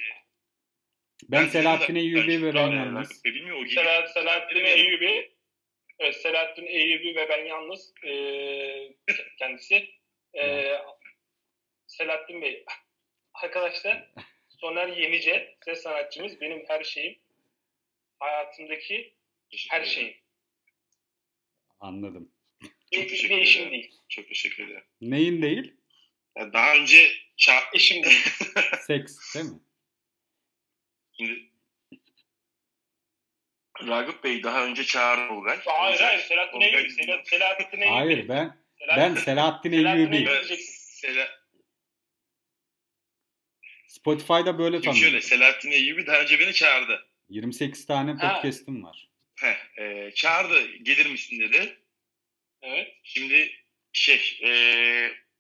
[1.30, 3.26] Ben Ben Selahattin Eyyubi ve ben Yani yalnız.
[3.26, 3.67] Bilmiyor.
[3.67, 4.65] Selahat, Selahattin.
[4.65, 5.36] Eyyubi.
[5.99, 7.93] Evet, Selahattin Eyyubi ve ben yalnız
[9.39, 9.89] kendisi.
[10.36, 10.78] Ee,
[11.88, 12.65] Selahattin Bey.
[13.34, 14.13] Arkadaşlar
[14.63, 16.41] Soner Yenice ses sanatçımız.
[16.41, 17.19] Benim her şeyim.
[18.19, 19.15] Hayatımdaki
[19.52, 20.13] Teşekkür her şeyim.
[21.80, 22.32] Anladım.
[22.91, 23.71] Bir, teşekkür ederim.
[23.71, 23.95] değil.
[24.10, 24.84] Çok teşekkür ederim.
[25.02, 25.73] Neyin değil?
[26.38, 28.23] Ya daha önce ça- İşim değil.
[28.88, 29.60] Seks değil mi?
[31.17, 31.49] Şimdi
[33.88, 35.60] Ragıp Bey daha önce Çağrı Olgay.
[35.65, 36.89] hayır hayır Selahattin Eyyubi.
[37.26, 37.89] Selahattin, Eyyubi.
[37.95, 40.15] Hayır ben Selahattin- ben Selahattin Selahattin Eyyubi.
[40.15, 40.30] Eyyubi.
[40.32, 41.08] Ben diyeceksin.
[41.08, 41.43] Sela-
[44.08, 45.22] Spotify'da böyle Şimdi şöyle.
[45.22, 47.08] Selahattin Eyyubi daha önce beni çağırdı.
[47.30, 49.08] 28 tane podcast'im var.
[49.36, 51.78] Heh, e, çağırdı gelir misin dedi.
[52.62, 52.94] Evet.
[53.04, 53.52] Şimdi
[53.94, 54.52] şey e,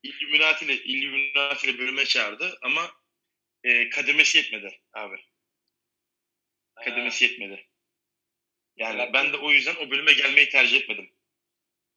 [0.03, 2.91] Illuminati ile Illuminati ile bölüme çağırdı ama
[3.63, 5.15] e, kademesi yetmedi abi.
[6.85, 7.67] Kademesi yetmedi.
[8.77, 9.13] Yani Evet.
[9.13, 11.09] ben de o yüzden o bölüme gelmeyi tercih etmedim.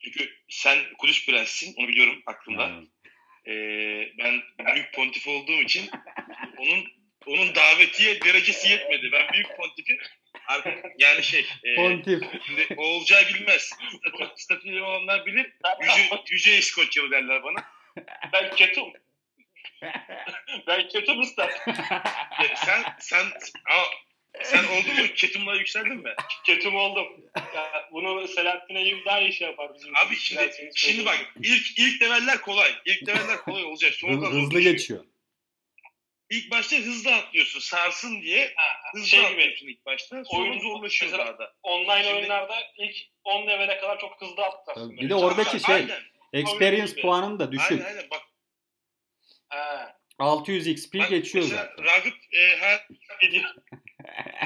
[0.00, 2.62] Çünkü sen Kudüs Prensisin onu biliyorum aklımda.
[2.62, 2.88] Yani,
[3.48, 3.52] E,
[4.18, 4.42] ben
[4.74, 5.90] büyük pontif olduğum için
[6.58, 6.84] onun
[7.26, 9.12] onun davetiye derecesi yetmedi.
[9.12, 9.98] Ben büyük pontifi
[10.98, 12.22] yani şey e, Pontif.
[12.46, 13.62] Şimdi olacağı bilmez.
[13.62, 15.52] Statü, statülü olanlar bilir.
[15.82, 17.64] Yüce, yüce İskoçyalı derler bana.
[18.32, 18.92] ben ketum.
[20.66, 21.50] ben ketum usta.
[22.54, 23.26] Sen sen
[23.66, 23.84] ama
[24.42, 25.06] sen oldun mu?
[25.16, 26.14] Ketumla yükseldin mi?
[26.44, 27.06] Ketum oldum.
[27.54, 29.96] Ya, bunu Selahattin Eyyubi daha iyi şey yapar bizim.
[29.96, 32.70] Abi şimdi şimdi bak ilk ilk leveller kolay.
[32.84, 33.94] İlk leveller kolay olacak.
[33.94, 34.62] Sonra hızlı zorlaşıyor.
[34.62, 35.04] geçiyor.
[36.30, 37.60] İlk başta hızlı atlıyorsun.
[37.60, 38.54] Sarsın diye
[38.92, 40.24] hızlı şey gibi atlıyorsun ilk başta.
[40.24, 41.54] Sonra Oyun- zorlaşıyor mesela- daha da.
[41.62, 44.96] online Şimdi- oyunlarda ilk 10 level'e kadar çok hızlı atlarsın.
[44.96, 46.02] Bir de oradaki şey- Aynen.
[46.32, 47.02] Experience gibi.
[47.02, 47.78] puanını da düşün.
[47.78, 48.10] Aynen aynen.
[48.10, 48.22] Bak
[50.18, 51.84] 600 XP bak geçiyor mesela zaten.
[51.84, 52.86] Ragıp e, ha-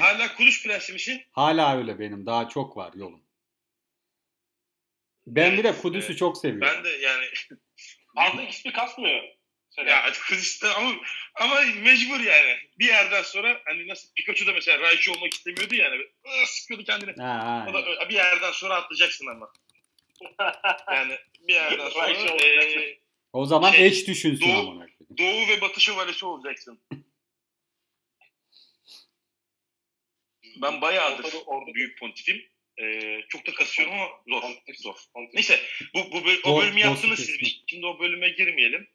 [0.01, 1.21] hala Kudüs Prensi misin?
[1.31, 2.25] Hala öyle benim.
[2.25, 3.23] Daha çok var yolum.
[5.27, 6.17] Ben bir de Evet, Kudüs'ü evet.
[6.19, 6.61] çok seviyorum.
[6.77, 7.25] Ben de yani
[8.15, 9.23] Fazla XP kasmıyor.
[9.77, 10.21] Ya Selahattin.
[10.29, 10.93] Kudüs'te ama
[11.35, 12.57] ama mecbur yani.
[12.79, 15.95] Bir yerden sonra hani nasıl Pikachu da mesela Raichu olmak istemiyordu yani.
[16.25, 17.11] Aa, sıkıyordu kendini.
[17.21, 17.83] Ha, O da ha.
[18.05, 19.51] ö- bir yerden sonra atlayacaksın ama.
[20.91, 22.83] Yani bir yerden sonra Raichu e, olacaksın.
[23.33, 25.17] O zaman Şey, eş düşünsün Doğu- amına koyayım.
[25.17, 26.79] Doğu ve Batı şövalyesi olacaksın.
[30.61, 32.45] Ben bayağıdır Orada- orada- büyük pontifim.
[32.81, 34.41] E, çok da kasıyorum ama zor.
[34.41, 34.77] Pontif.
[34.79, 34.95] Zor.
[35.13, 35.33] Pontif.
[35.33, 35.59] Neyse
[35.95, 37.37] bu, bu Zor, o bölümü yaptınız siz.
[37.67, 38.87] Şimdi o bölüme girmeyelim.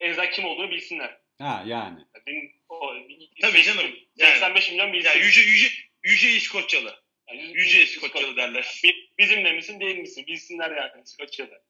[0.00, 1.20] En azından kim olduğunu bilsinler.
[1.38, 2.04] Ha yani.
[2.26, 2.94] Bin, o,
[3.40, 3.86] Tabii canım.
[4.16, 5.08] Yani, 85 milyon bilsin.
[5.08, 5.68] yani yüce yüce
[6.04, 7.02] yüce İskoçyalı.
[7.28, 8.80] Yani yüz- Yüce yüz- İskoçyalı derler.
[8.84, 10.26] Bi- Bizimle misin değil misin?
[10.26, 11.62] Bilsinler yani İskoçya'da.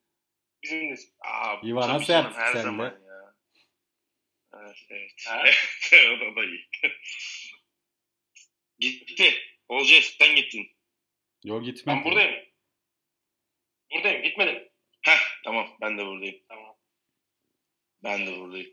[0.62, 1.14] Bizimlesin.
[1.21, 2.62] Aa, İvana sert her sen de.
[2.62, 3.35] zaman ya.
[4.55, 5.12] Evet, evet.
[5.93, 6.69] Evet o da, iyi.
[8.79, 9.35] Gitti.
[9.69, 10.71] Olcay sen gittin.
[11.45, 11.97] Yo gitmedi.
[11.97, 12.45] Ben buradayım.
[13.95, 14.23] Buradayım.
[14.23, 14.69] Gitmedim.
[15.03, 16.41] Heh tamam ben de buradayım.
[16.49, 16.67] Tamam.
[18.04, 18.70] Ben de buradayım.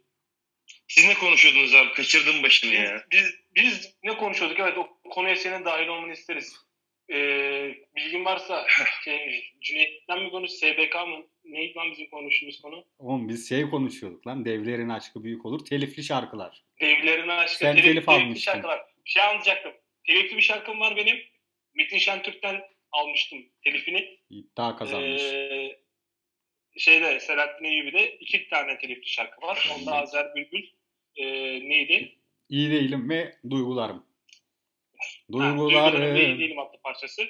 [0.88, 1.94] Siz ne konuşuyordunuz abi?
[1.94, 3.06] Kaçırdım başını ya.
[3.12, 4.60] Biz, biz ne konuşuyorduk?
[4.60, 6.66] Evet o konuya senin dahil olmanı isteriz.
[7.14, 8.68] Ee, bilgin varsa
[9.04, 10.52] şey, Cüneyt'ten mi konuş?
[10.52, 11.26] SBK mı?
[11.46, 12.86] Neydi lan bizim konuştuğumuz konu?
[13.00, 14.46] Oğlum biz şey konuşuyorduk lan.
[14.46, 15.66] Devlerin aşkı büyük olur.
[15.66, 16.64] Telifli şarkılar.
[16.82, 17.58] Devlerin aşkı.
[17.58, 18.52] Sen telif almıştın.
[18.52, 18.82] şarkılar.
[19.06, 19.72] Bir şey anlatacaktım.
[20.08, 21.18] Telifli bir şarkım var benim.
[21.76, 22.62] Metin Şentürk'ten
[22.92, 24.18] almıştım telifini.
[24.30, 25.22] İddia kazanmış.
[25.22, 25.80] Ee,
[26.78, 29.70] şeyde Selahattin Eyyubi'de iki tane telifli şarkı var.
[29.76, 29.96] Onda.
[29.96, 30.64] Azer Bülbül
[31.16, 31.26] e,
[31.70, 32.16] neydi?
[32.50, 34.06] İyi değilim ve duygularım.
[34.98, 36.40] Ha, Duygularım ve İyi.
[36.40, 37.28] Değilim adlı parçası.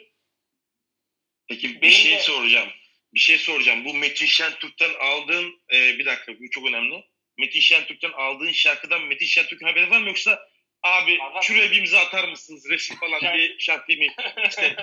[1.47, 2.69] Peki bir Benim şey de- soracağım.
[3.13, 3.85] Bir şey soracağım.
[3.85, 7.03] Bu Metin Şentürk'ten aldığın e, bir dakika bu çok önemli.
[7.37, 10.49] Metin Şentürk'ten aldığın şarkıdan Metin Şentürk'ün haberi var mı yoksa
[10.85, 14.07] abi şuraya bir imza atar mısınız resim falan Yani- diye şart değil mi?
[14.47, 14.75] İşte,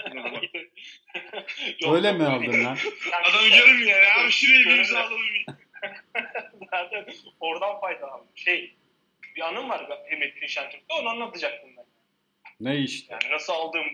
[1.93, 2.79] Öyle mi aldın lan?
[3.31, 4.25] Adam işte- görmüyor ya.
[4.25, 5.47] Abi şuraya bir imza miyim?
[6.71, 7.07] Zaten
[7.41, 8.29] oradan faydalandım.
[8.35, 8.77] Şey,
[9.37, 9.89] bir anım var
[10.21, 11.85] Metin Şentürk'te onu anlatacaktım ben.
[12.61, 13.13] Ne işte.
[13.23, 13.87] Yani nasıl aldığım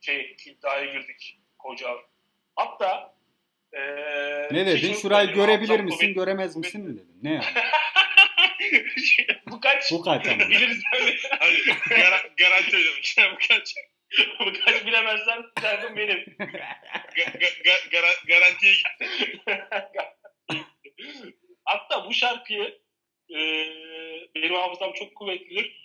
[0.00, 1.88] şey iddiaya girdik koca.
[2.56, 3.14] Hatta
[3.74, 3.80] Ee,
[4.50, 4.76] Ne dedin?
[4.76, 7.18] Şurayı söyleyeyim, görebil hafızam misin, göremez misin mi dedin?
[7.22, 7.44] Ne yani?
[9.50, 9.92] Bu kaç?
[9.92, 10.48] Bu kaç ama.
[10.50, 11.16] Biliriz öyle.
[11.38, 13.16] Hadi gar- garanti ödemiş.
[13.32, 13.74] Bu kaç?
[14.40, 16.18] Bu kaç bilemezsen derdim benim.
[17.16, 18.86] Ga- ga- ga- gara- garantiye git.
[21.64, 22.80] Hatta bu şarkıyı
[23.30, 23.38] e,
[24.34, 25.82] benim hafızam çok kuvvetlidir.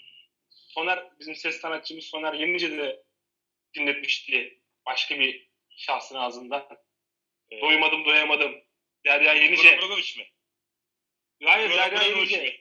[0.50, 3.04] Soner, bizim ses sanatçımız Soner Yenice de
[3.76, 6.68] dinletmişti başka bir şahsın ağzından.
[7.62, 8.56] Doymadım doyamadım.
[9.06, 9.72] Derya Yenice.
[9.72, 10.26] Bora Brogovic mi?
[11.42, 12.44] Brogovic Yenice.
[12.44, 12.60] mi?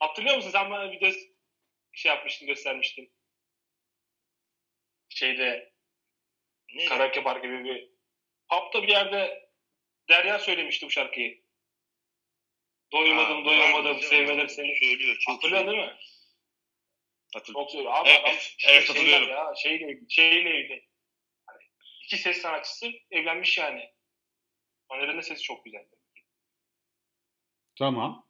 [0.00, 0.50] Hatırlıyor musun?
[0.50, 1.10] Sen bana video
[1.92, 3.12] şey yapmıştın, göstermiştin.
[5.08, 5.72] Şeyde
[6.74, 6.84] Ne?
[6.84, 7.90] karaoke bar gibi bir
[8.50, 9.50] pub'da bir yerde
[10.08, 11.46] Derya söylemişti bu şarkıyı.
[12.92, 14.76] Doymadım, Ha, doyamadım, sevmeler seni.
[14.78, 15.16] Söylüyor.
[15.20, 15.96] Çok Hatırlıyorsun değil mi?
[17.34, 17.64] Hatırlıyorum.
[17.64, 17.92] Çok söylüyor.
[17.94, 19.28] Abi Evet, adam evet, şeyler hatırlıyorum.
[19.28, 20.88] ya, şeyle, şeyle evli.
[21.46, 21.62] Hani
[22.04, 23.92] iki ses sanatçısı evlenmiş yani.
[24.90, 25.86] Soner'in de sesi çok güzel.
[27.78, 28.26] Tamam.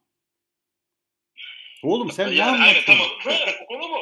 [1.83, 3.07] Oğlum sen ne Yani, aynen, tamam.
[3.25, 3.99] Böyle konu bu.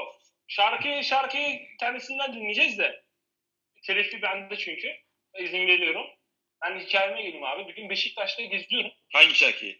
[0.47, 3.03] Şarkıyı, şarkıyı kendisinden dinleyeceğiz de.
[3.83, 4.91] Telifi bende çünkü.
[5.39, 6.05] İzin veriyorum.
[6.63, 7.67] Ben hikayeme geleyim abi.
[7.67, 8.91] Bir gün Beşiktaş'ta geziyorum.
[9.13, 9.79] Hangi şarkıyı?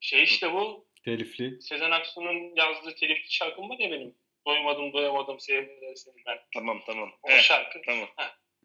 [0.00, 1.62] Şey işte bu Telifli.
[1.62, 4.14] Sezen Aksu'nun yazdığı telifli şarkım var ya benim.
[4.46, 6.38] Doymadım doyamadım sevmeleri seni ben.
[6.54, 7.12] Tamam tamam.
[7.22, 7.82] O He, şarkı.
[7.86, 8.08] tamam.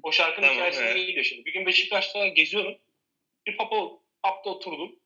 [0.04, 1.08] O şarkının Tamam, hikayesine evet.
[1.08, 1.46] geliyor şimdi.
[1.46, 2.78] Bir gün Beşiktaş'ta geziyorum.
[3.48, 3.76] Bir papa,
[4.24, 5.00] pub'da oturdum.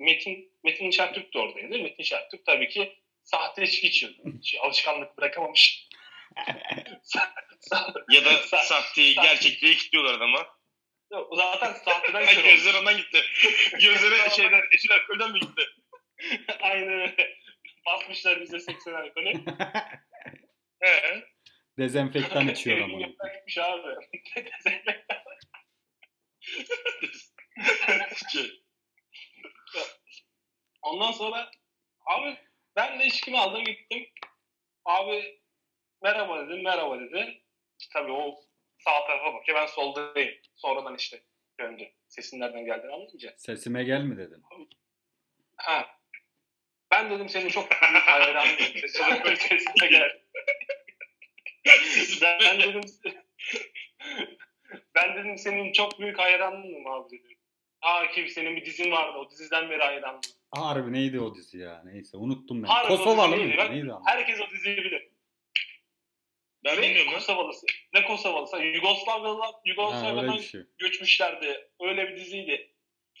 [0.00, 1.78] Metin, Metin Şentürk de oradaydı.
[1.78, 4.16] Metin Şentürk tabii ki sahte içki içiyordu.
[4.42, 5.88] Hiç alışkanlık bırakamamış.
[8.10, 10.46] Ya da Sa- sahteyi sa- gerçekliğe kilitliyorlar adama.
[11.12, 12.80] Yok, zaten sahteden kör gözler olmuş.
[12.80, 13.20] ondan gitti.
[13.72, 15.62] Gözlere şeyden, etil alkolden mi gitti?
[16.60, 17.36] Aynı öyle.
[17.86, 19.32] Basmışlar bize 80 alkolü.
[20.80, 21.22] He.
[21.78, 23.06] Dezenfektan içiyor ama.
[23.06, 23.88] gitmiş abi.
[30.82, 31.50] Ondan sonra
[32.06, 32.36] abi
[32.76, 34.06] ben de içkimi aldım gittim.
[34.84, 35.40] Abi
[36.02, 37.42] merhaba dedim merhaba dedi.
[37.92, 38.40] Tabii o
[38.78, 40.34] sağ tarafa bakıyor ben soldayım.
[40.56, 41.22] Sonradan işte
[41.60, 41.92] döndü.
[42.08, 43.34] Sesin nereden geldiğini anlayınca.
[43.36, 44.42] Sesime gel mi dedin?
[45.56, 46.00] Ha.
[46.90, 48.58] Ben dedim senin çok büyük hayranım.
[48.80, 50.20] Sesin böyle sesine gel.
[52.22, 52.80] ben, dedim
[54.94, 57.38] ben dedim senin çok büyük hayranınım abi dedim.
[57.82, 60.20] Aa ki senin bir dizin vardı o diziden beri hayranım.
[60.50, 61.82] Harbi neydi o dizi ya?
[61.84, 62.68] Neyse unuttum ben.
[62.68, 63.48] Harbi Kosovalı mıydı?
[63.48, 63.70] neydi?
[63.72, 64.02] Neydi ama?
[64.06, 65.08] Herkes o diziyi bilir.
[66.64, 67.12] Ben Ve bilmiyorum.
[67.12, 67.66] Kosovalısı.
[67.94, 68.56] Ne Kosovalısı?
[68.62, 70.60] Yugoslavya'dan, Ha, öyle Yugoslavya'dan şey.
[70.78, 71.70] göçmüşlerdi.
[71.80, 72.74] Öyle bir diziydi.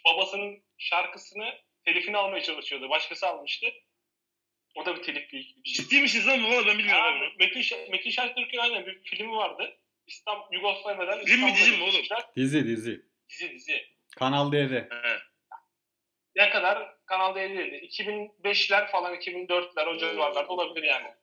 [0.06, 2.90] Babasının şarkısını telifini almaya çalışıyordu.
[2.90, 3.66] Başkası almıştı.
[4.74, 5.82] O da bir ilgili bir dizi.
[5.82, 6.44] Ciddi misiniz lan?
[6.44, 7.28] Valla ben bilmiyorum Abi, bunu.
[7.38, 9.78] Metin, Şah- Metin Şentürk'ün aynen bir filmi vardı.
[10.06, 12.02] İstanbul, Yugoslavya'dan Film mi, dizi mi oğlum?
[12.36, 13.02] Dizi dizi.
[13.28, 13.86] Dizi dizi.
[14.16, 14.88] Kanal D'de.
[14.90, 15.18] He.
[16.40, 17.86] Ne kadar Kanal D'deydi.
[17.86, 21.14] 2005'ler falan 2004'ler o civarlarda olabilir yani.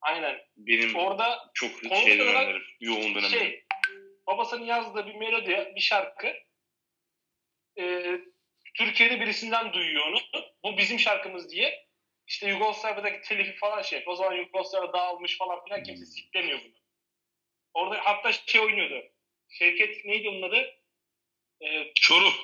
[0.00, 0.40] Aynen.
[0.56, 1.70] Benim Orada çok
[2.04, 2.62] şey dönemlerim.
[2.80, 3.28] Yoğun dönemlerim.
[3.28, 3.64] şey
[4.26, 6.34] babasının yazdığı bir melodi, bir şarkı
[7.78, 8.04] e,
[8.74, 10.20] Türkiye'de birisinden duyuyor onu.
[10.64, 11.86] Bu bizim şarkımız diye.
[12.26, 14.04] İşte Yugoslavya'daki telifi falan şey.
[14.06, 16.74] O zaman Yugoslavya dağılmış falan filan kimse siklemiyor bunu.
[17.74, 19.04] Orada hatta şey oynuyordu.
[19.48, 20.74] Şevket neydi onun adı?
[21.60, 22.34] E, Çoruh.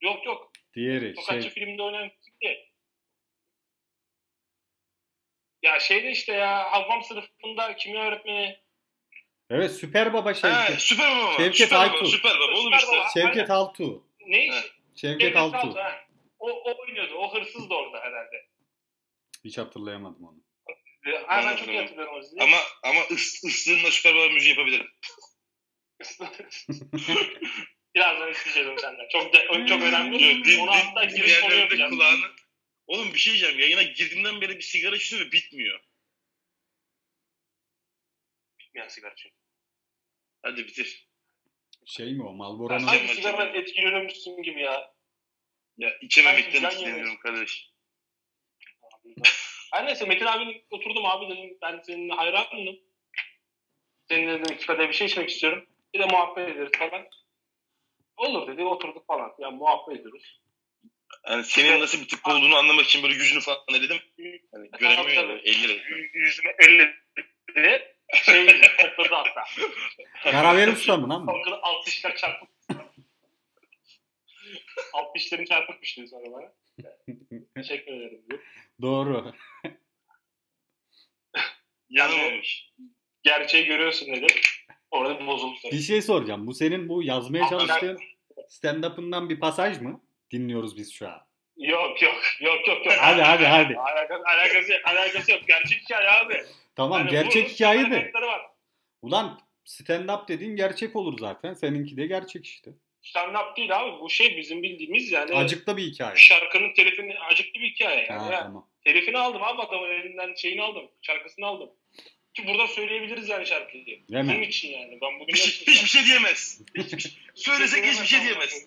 [0.00, 0.55] yok yok.
[0.76, 1.50] Diğeri Tokatçı şey.
[1.50, 2.70] filminde oynayan kimdi?
[5.62, 8.58] Ya şeyde işte ya Havvam sınıfında kimya öğretmeni
[9.50, 10.80] Evet Süper Baba He, Şevket.
[10.80, 11.32] süper baba.
[11.36, 11.94] Şevket süper Aytu.
[11.94, 12.04] baba.
[12.04, 12.58] Süper baba.
[12.58, 12.96] Oğlum işte.
[13.14, 14.04] Şevket Altu.
[14.26, 14.38] ne?
[14.38, 14.52] He.
[14.52, 15.56] Şevket Şevket Altu.
[15.56, 16.00] Altu, ha.
[16.38, 17.14] O, o oynuyordu.
[17.14, 18.46] O hırsız da orada herhalde.
[19.44, 20.36] Hiç hatırlayamadım onu.
[21.26, 22.14] Ha, ben Ben çok iyi hatırlıyorum.
[22.14, 22.42] o diziyi.
[22.42, 24.86] Ama ama ıs, ıslığımla süper baba müziği yapabilirim.
[27.96, 29.08] Birazdan isteyeceğim senden.
[29.08, 30.44] Çok de, çok önemli.
[30.44, 31.90] Din, Onu hatta din, giriş konu dinleyenlerin de yapacağım.
[31.90, 32.26] kulağını.
[32.86, 33.58] Oğlum bir şey diyeceğim.
[33.60, 35.80] Yayına girdiğimden beri bir sigara içiyorum ve bitmiyor.
[38.60, 39.34] Bitmeyen sigara çünkü.
[40.42, 41.08] Hadi bitir.
[41.86, 42.32] Şey mi o?
[42.32, 44.94] Malboro'nun Hangi- sanki sigaradan etkileniyormuşsun gibi ya.
[45.78, 47.70] Ya içememekten etkileniyorum kardeş.
[49.72, 52.76] Her neyse Metin abinin oturdum abi dedim ben senin hayranım.
[54.08, 55.68] Seninle dedim iki kadeh bir şey içmek istiyorum.
[55.94, 57.06] Bir de muhabbet ederiz falan.
[58.16, 59.32] Olur dedi oturduk falan.
[59.38, 60.40] Ya muhabbet ediyoruz.
[61.28, 63.96] Yani senin nasıl bir tip olduğunu anlamak için böyle yüzünü falan dedim.
[64.52, 65.22] Hani göremiyor ya.
[65.22, 65.48] Tabii.
[65.48, 65.72] 50 lira.
[65.72, 66.94] Y- Yüzüme 50
[67.56, 67.96] dedi.
[68.24, 68.46] Şey
[68.78, 69.44] topladı hatta.
[70.22, 71.32] Karavel Usta mı lan bu?
[71.62, 72.48] Alt dişler çarpıp.
[74.92, 76.52] alt dişlerin çarpıkmış dedi sonra bana.
[77.54, 78.42] Teşekkür ederim diyor.
[78.82, 79.32] Doğru.
[81.90, 82.72] Yanılmamış.
[83.22, 84.26] Gerçeği görüyorsun dedi.
[84.90, 85.56] Orada bir bozuldu.
[85.72, 86.46] Bir şey soracağım.
[86.46, 87.98] Bu senin bu yazmaya çalıştığın
[88.48, 90.00] stand-up'ından bir pasaj mı?
[90.30, 91.26] Dinliyoruz biz şu an.
[91.56, 92.96] Yok yok yok yok yok.
[93.00, 93.76] Hadi, hadi, hadi.
[93.78, 95.40] Alakası, alakası, alakası yok.
[95.48, 96.42] Gerçek hikaye abi.
[96.76, 98.12] Tamam Yani gerçek bunun hikaye de.
[99.02, 101.54] Ulan stand-up dediğin gerçek olur zaten.
[101.54, 102.70] Seninki de gerçek işte.
[103.02, 104.00] Stand-up değil abi.
[104.00, 105.34] Bu şey bizim bildiğimiz yani.
[105.34, 106.16] Acıklı bir hikaye.
[106.16, 108.34] Şarkının telifini acıklı bir hikaye yani.
[108.34, 108.68] Ha, tamam.
[108.84, 110.88] Telifini aldım abi adamın elinden şeyini aldım.
[111.02, 111.70] Şarkısını aldım.
[112.36, 113.86] Ki burada söyleyebiliriz yani şarkıyı.
[113.86, 114.46] Değil Bunun mi?
[114.46, 114.98] için yani.
[115.02, 116.62] Ben bugün Hiç, hiçbir şey diyemez.
[117.34, 118.66] Söylesek hiçbir şey diyemez.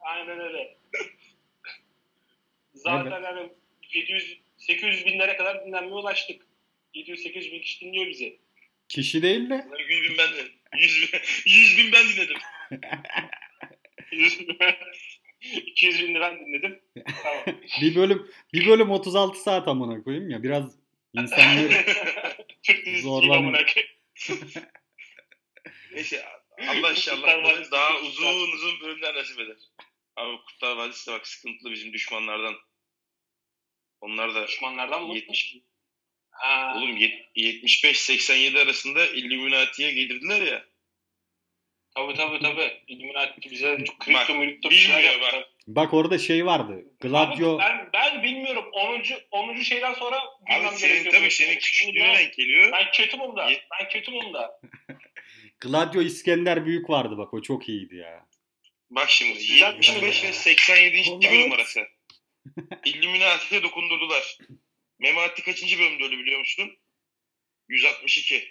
[0.00, 0.76] Aynen öyle.
[2.74, 3.48] Zaten hani
[3.92, 6.42] 700 800 binlere kadar dinlenmeye ulaştık.
[6.94, 8.38] 700-800 bin kişi dinliyor bizi.
[8.88, 10.48] Kişi değil de 100 bin ben de.
[10.76, 12.36] 100 bin, 100 bin ben dinledim.
[14.12, 14.58] 100 bin
[15.66, 16.80] 200 bin de ben dinledim.
[17.22, 17.60] Tamam.
[17.80, 20.42] bir bölüm bir bölüm 36 saat amına koyayım ya.
[20.42, 20.76] Biraz
[21.12, 21.72] insanları
[22.62, 22.86] Türk
[23.30, 23.92] amına koyayım.
[25.92, 26.26] Neyse
[26.68, 29.56] Allah inşallah daha uzun uzun bölümler nasip eder.
[30.16, 32.54] Abi Kurtlar Vadisi de bak sıkıntılı bizim düşmanlardan.
[34.00, 35.14] Onlar da Düşmanlardan mı?
[35.14, 35.56] 70
[36.30, 36.74] Ha.
[36.76, 40.64] oğlum yet- 75-87 arasında Illuminati'ye giydirdiler ya.
[41.94, 42.82] Tabii tabii tabii.
[42.86, 45.36] İlluminati bize çok kripto müripto bir şeyler yaptı.
[45.36, 45.48] bak.
[45.66, 46.84] Bak orada şey vardı.
[47.00, 48.64] Gladio Abi Ben, ben bilmiyorum.
[48.72, 49.02] 10.
[49.30, 49.56] 10.
[49.62, 52.72] şeyden sonra bilmem Abi senin tabii senin küçüklüğüne geliyor.
[52.72, 53.50] ben kötüm onda.
[53.50, 54.60] Ye- Ben kötüm onda.
[55.60, 58.26] Gladio İskender Büyük vardı bak o çok iyiydi ya.
[58.90, 60.28] Bak şimdi Güzel bir 75 şey.
[60.28, 61.02] ve 87.
[61.10, 61.20] Allah.
[61.32, 61.80] bölüm arası.
[62.84, 64.38] Illuminati'ye dokundurdular.
[64.98, 66.78] Memati kaçıncı bölümde öyle biliyor musun?
[67.68, 68.48] 162.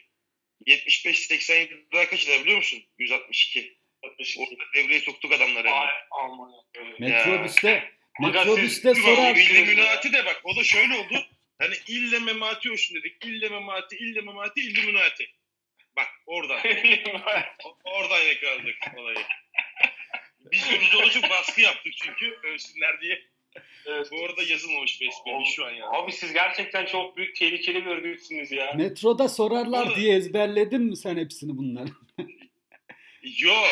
[0.68, 2.84] 75-87 daha kaç eder biliyor musun?
[2.98, 3.78] 162.
[4.04, 5.72] Orada devreye soktuk adamları.
[5.72, 6.34] Ay hemen.
[6.34, 6.52] aman.
[7.00, 9.36] Metrobüste Metrobüste sorar.
[9.36, 11.26] Bak, Illuminati de bak o da şöyle oldu.
[11.60, 13.26] Hani ille memati olsun dedik.
[13.26, 15.26] İlle memati, ille memati, Illuminati.
[15.96, 16.60] Bak oradan.
[17.84, 19.18] Oradan yakaladık olayı.
[20.52, 23.22] Biz biz ona çok baskı yaptık çünkü ölsünler diye.
[23.86, 24.08] Evet.
[24.12, 25.98] Bu arada yazılmamış besbelli şu an yani.
[25.98, 28.74] Abi siz gerçekten çok büyük tehlikeli bir örgütsünüz ya.
[28.74, 31.90] Metroda sorarlar diye ezberledin mi sen hepsini bunları?
[33.24, 33.68] Yok.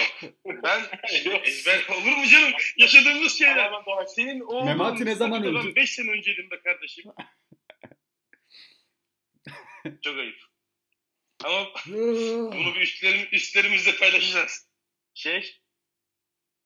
[0.46, 0.80] Ben
[1.26, 1.48] Yok.
[1.48, 2.52] ezber olur mu canım?
[2.78, 3.72] Yaşadığımız şeyler.
[4.08, 5.76] Senin oğlun Memati ne zaman öldü?
[5.76, 7.06] 5 sene önceydim be kardeşim.
[10.02, 10.40] Çok ayıp.
[11.44, 14.70] Ama bunu bir üstlerim, üstlerimizle paylaşacağız.
[15.14, 15.56] Şey,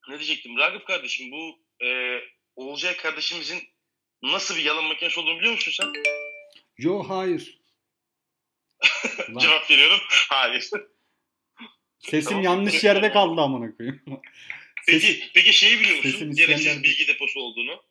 [0.09, 0.57] ne diyecektim?
[0.57, 2.19] Ragıp kardeşim bu e,
[2.55, 3.63] Olcay kardeşimizin
[4.23, 6.03] nasıl bir yalan makinesi olduğunu biliyor musun sen?
[6.77, 7.59] Yo hayır.
[9.39, 9.99] Cevap veriyorum.
[10.09, 10.69] Hayır.
[12.03, 12.43] Sesim Tamam.
[12.43, 14.01] yanlış yerde kaldı amına koyayım.
[14.87, 16.31] Peki, peki şeyi biliyor musun?
[16.31, 17.83] Gereksiz bilgi deposu olduğunu.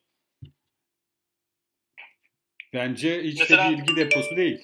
[2.73, 4.59] Bence hiç Mesela- de bilgi deposu değil.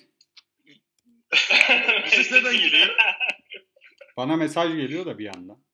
[2.06, 2.96] Ses neden geliyor?
[4.16, 5.64] Bana mesaj geliyor da bir yandan.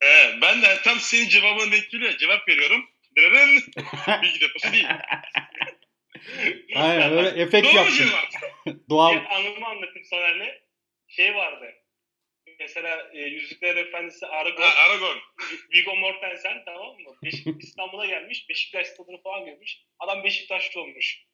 [0.00, 2.16] He, ben de tam senin cevabına denk geliyor.
[2.16, 2.84] Cevap veriyorum.
[3.16, 3.62] Dırırın.
[4.22, 4.86] bilgi deposu değil.
[6.74, 8.10] Aynen öyle efekt Doğru yaptım.
[8.90, 9.12] Doğal.
[9.12, 10.60] Bir anımı anlatayım Soner'le.
[11.08, 11.72] Şey vardı.
[12.60, 15.18] Mesela e, Yüzükler Efendisi Aragorn, Ha, Aragon.
[15.72, 17.16] Viggo Mortensen tamam mı?
[17.24, 18.48] Beşik, İstanbul'a gelmiş.
[18.48, 19.78] Beşiktaş stadını falan görmüş.
[19.98, 21.24] Adam Beşiktaşlı olmuş.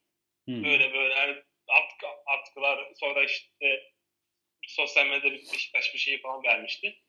[0.44, 0.64] Hmm.
[0.64, 3.92] Böyle böyle yani atkı, atkılar sonra işte
[4.68, 7.02] sosyal medyada bir Beşiktaş bir şeyi falan vermişti.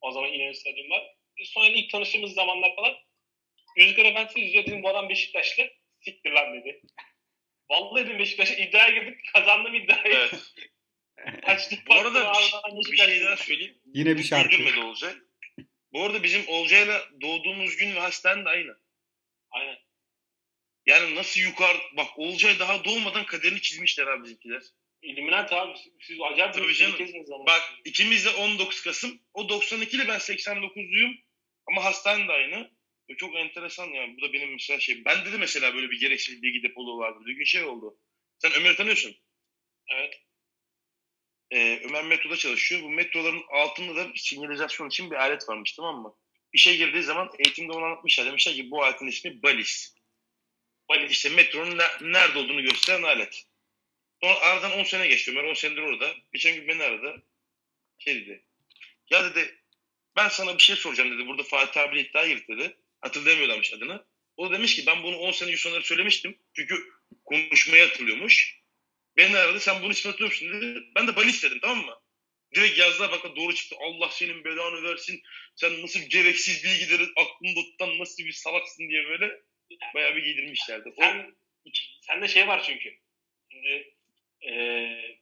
[0.00, 1.14] O zaman İnönü Stadyum var.
[1.44, 2.96] Sonra ilk tanıştığımız zamanlar falan
[3.76, 5.70] Yüzükler Efendisi izliyor dedim bu adam Beşiktaşlı.
[6.00, 6.80] Siktir lan dedi.
[7.70, 10.14] Vallahi dedim Beşiktaş'a iddiaya girdik kazandım iddiayı.
[10.14, 10.54] Evet.
[11.88, 13.78] Bu arada bir, ardından bir şey daha söyleyeyim.
[13.94, 14.56] Yine bir şarkı.
[14.56, 15.14] Güldürmedi Olcay.
[15.92, 18.76] Bu arada bizim Olcay'la doğduğumuz gün ve hastane de aynı.
[19.50, 19.76] Aynen.
[20.86, 21.78] Yani nasıl yukarı...
[21.96, 24.62] Bak Olcay daha doğmadan kaderini çizmişler abi bizimkiler.
[25.02, 26.94] İlluminati abi siz acayip Tabii bir canım.
[26.94, 27.46] ülkesiniz ama.
[27.46, 29.20] Bak ikimiz de 19 Kasım.
[29.34, 31.14] O 92 ile ben 89'luyum.
[31.66, 32.70] Ama hastane de aynı.
[33.08, 34.16] E, Çok enteresan yani.
[34.16, 35.04] Bu da benim mesela şey.
[35.04, 37.18] Ben dedi mesela böyle bir gereksiz bilgi depolu vardı.
[37.26, 37.98] Bir gün şey oldu.
[38.38, 39.16] Sen Ömer'i tanıyorsun.
[39.94, 40.14] Evet.
[41.50, 42.82] Ee, Ömer metroda çalışıyor.
[42.82, 46.14] Bu metroların altında da sinyalizasyon için bir alet varmış tamam mı?
[46.52, 48.26] İşe girdiği zaman eğitimde onu anlatmışlar.
[48.26, 49.94] Demişler ki bu aletin ismi balis.
[50.88, 53.44] Balis işte metronun ne- nerede olduğunu gösteren alet.
[54.22, 55.30] Sonra aradan 10 sene geçti.
[55.30, 56.14] Ömer 10 senedir orada.
[56.32, 57.22] Geçen gün beni aradı.
[57.98, 58.44] Şey dedi.
[59.10, 59.58] Ya dedi
[60.16, 61.28] ben sana bir şey soracağım dedi.
[61.28, 62.76] Burada Fatih abiyle iddia girdi dedi.
[63.00, 64.04] Hatırlayamıyorlarmış adını.
[64.36, 66.38] O da demiş ki ben bunu 10 sene sonra söylemiştim.
[66.54, 66.88] Çünkü
[67.24, 68.57] konuşmayı hatırlıyormuş.
[69.18, 70.82] Beni aradı sen bunu hatırlıyor musun dedi.
[70.96, 71.94] Ben de balis dedim tamam mı?
[72.54, 73.76] Direkt yazdılar bak doğru çıktı.
[73.80, 75.22] Allah senin belanı versin.
[75.56, 79.40] Sen nasıl gereksiz bilgileri aklında tutan nasıl bir salaksın diye böyle
[79.94, 80.88] bayağı bir giydirmişlerdi.
[80.96, 81.34] O, Sen,
[82.00, 82.98] sende şey var çünkü.
[83.52, 83.94] Şimdi
[84.42, 85.18] eee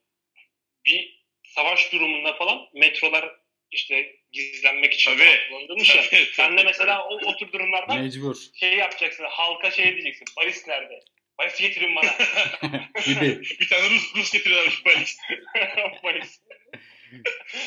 [0.85, 3.35] bir savaş durumunda falan metrolar
[3.71, 5.39] işte gizlenmek için Tabii.
[5.49, 6.01] kullanılmış ya.
[6.09, 9.25] Tabii, Sen de mesela o, o tür durumlarda Mecbur şey yapacaksın.
[9.29, 10.25] Halka şey diyeceksin.
[10.37, 10.99] Balis nerede?
[11.39, 12.11] Balis getirin bana.
[13.05, 13.41] gibi.
[13.59, 15.17] Bir tane Rus, Rus getiriyorlarmış Balis.
[16.03, 16.41] Balis.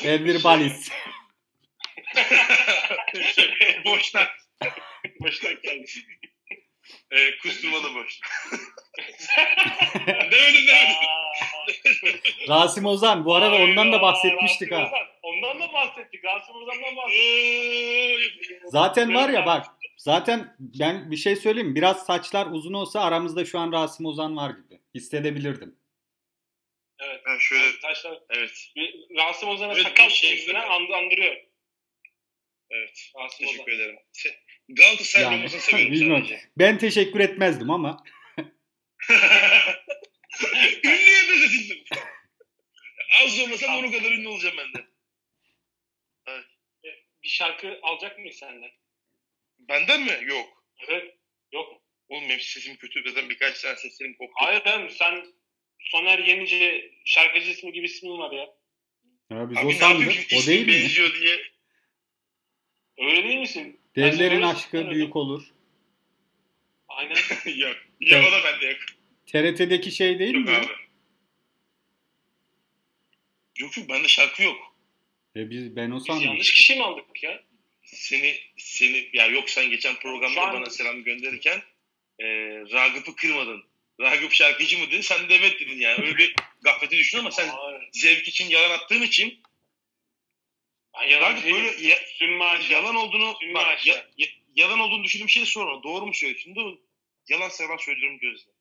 [0.03, 0.89] Elvir Balis.
[3.35, 4.31] şey, boşnak.
[5.19, 5.85] Baştan geldi.
[7.11, 8.19] E, kusturmalı boş.
[10.07, 10.95] demedim demedim.
[12.49, 14.87] Rasim Ozan bu arada ondan da bahsetmiştik Rasim ha.
[14.87, 15.07] Ozan.
[15.23, 16.25] Ondan da bahsettik.
[16.25, 18.61] Rasim Ozan'dan bahsettik.
[18.65, 19.65] Zaten var ya bak
[20.03, 21.75] zaten ben bir şey söyleyeyim mi?
[21.75, 25.75] biraz saçlar uzun olsa aramızda şu an Rasim Ozan var gibi hissedebilirdim.
[26.99, 27.21] Evet.
[27.27, 28.19] Ben şöyle Taşlar.
[28.29, 30.59] evet Bir Rasim Ozan'a Evet, sakal şey yüzüne söyle.
[30.65, 31.35] and- andırıyor.
[32.69, 33.51] evet Rasim Ozan.
[33.57, 33.95] teşekkür ederim.
[34.13, 34.35] Se-
[34.69, 36.25] Galatasaray Yani, seviyorum bilmiyorum.
[36.27, 36.41] sadece.
[36.57, 38.03] Ben teşekkür etmezdim ama
[40.83, 41.83] Ünlüye benzetildim.
[43.25, 44.85] Az olmasam onun kadar ünlü olacağım ben de.
[47.23, 48.69] Bir şarkı alacak mıyız senden?
[49.69, 50.17] Benden mi?
[50.27, 50.63] Yok.
[50.87, 51.15] Evet.
[51.53, 51.77] Yok mu?
[52.09, 53.03] Oğlum benim sesim kötü.
[53.09, 54.33] Zaten birkaç tane seslerim koptu.
[54.35, 55.25] Hayır ben sen
[55.79, 58.49] Soner Yenice şarkıcı ismi gibi ismin var ya.
[59.31, 60.73] ya biz Abi o ne sandık yapayım o değil mi?
[60.73, 61.39] benziyor diye.
[62.97, 63.79] Öyle değil misin?
[63.95, 65.43] Ben sana Devlerin öyle aşkı büyük olur.
[66.87, 67.15] Aynen.
[67.55, 67.75] yok.
[67.99, 68.77] Yok o da bende yok.
[69.25, 70.51] TRT'deki şey değil Yok mi?
[70.55, 70.65] abi.
[73.59, 74.75] Yok yok bende şarkı yok.
[75.35, 76.25] E biz, ben o Biz sandım.
[76.25, 77.43] yanlış kişi mi aldık ya?
[78.01, 81.61] Seni seni ya yok sen geçen programda Şu an- bana selam gönderirken
[82.19, 82.25] e,
[82.71, 83.63] Ragıp'ı kırmadın.
[83.99, 85.03] Ragıp şarkıcı mı dedi?
[85.03, 86.01] Sen de evet dedin yani.
[86.05, 87.89] Öyle bir gaflete düştün ama sen Hayır.
[87.91, 89.39] zevk için yalan attığın için
[90.93, 91.55] Ben yalan Ragıp değilim.
[91.55, 95.83] böyle ya- yalan olduğunu bak, ya- ya- yalan olduğunu düşündüğüm şey sorma.
[95.83, 96.55] Doğru mu söylüyorsun?
[96.55, 96.81] Doğru.
[97.29, 98.51] Yalan yalan söylüyorum gözle.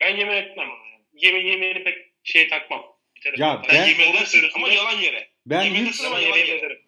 [0.00, 0.68] Ben yemin etmem.
[1.14, 2.96] Yemin yemeğini pek şey takmam.
[3.36, 3.62] Ya.
[3.70, 5.28] Sen Ben- yemin edersin ama yalan yere.
[5.46, 6.82] Ben Yemin hiç Ama yalan yere.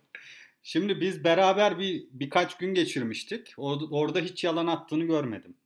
[0.64, 3.54] Şimdi biz beraber bir birkaç gün geçirmiştik.
[3.90, 5.56] Orada hiç yalan attığını görmedim.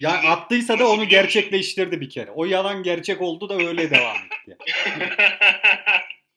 [0.00, 1.08] Ya Şimdi attıysa da onu musun?
[1.08, 2.30] gerçekleştirdi bir kere.
[2.30, 4.56] O yalan gerçek oldu da öyle devam etti.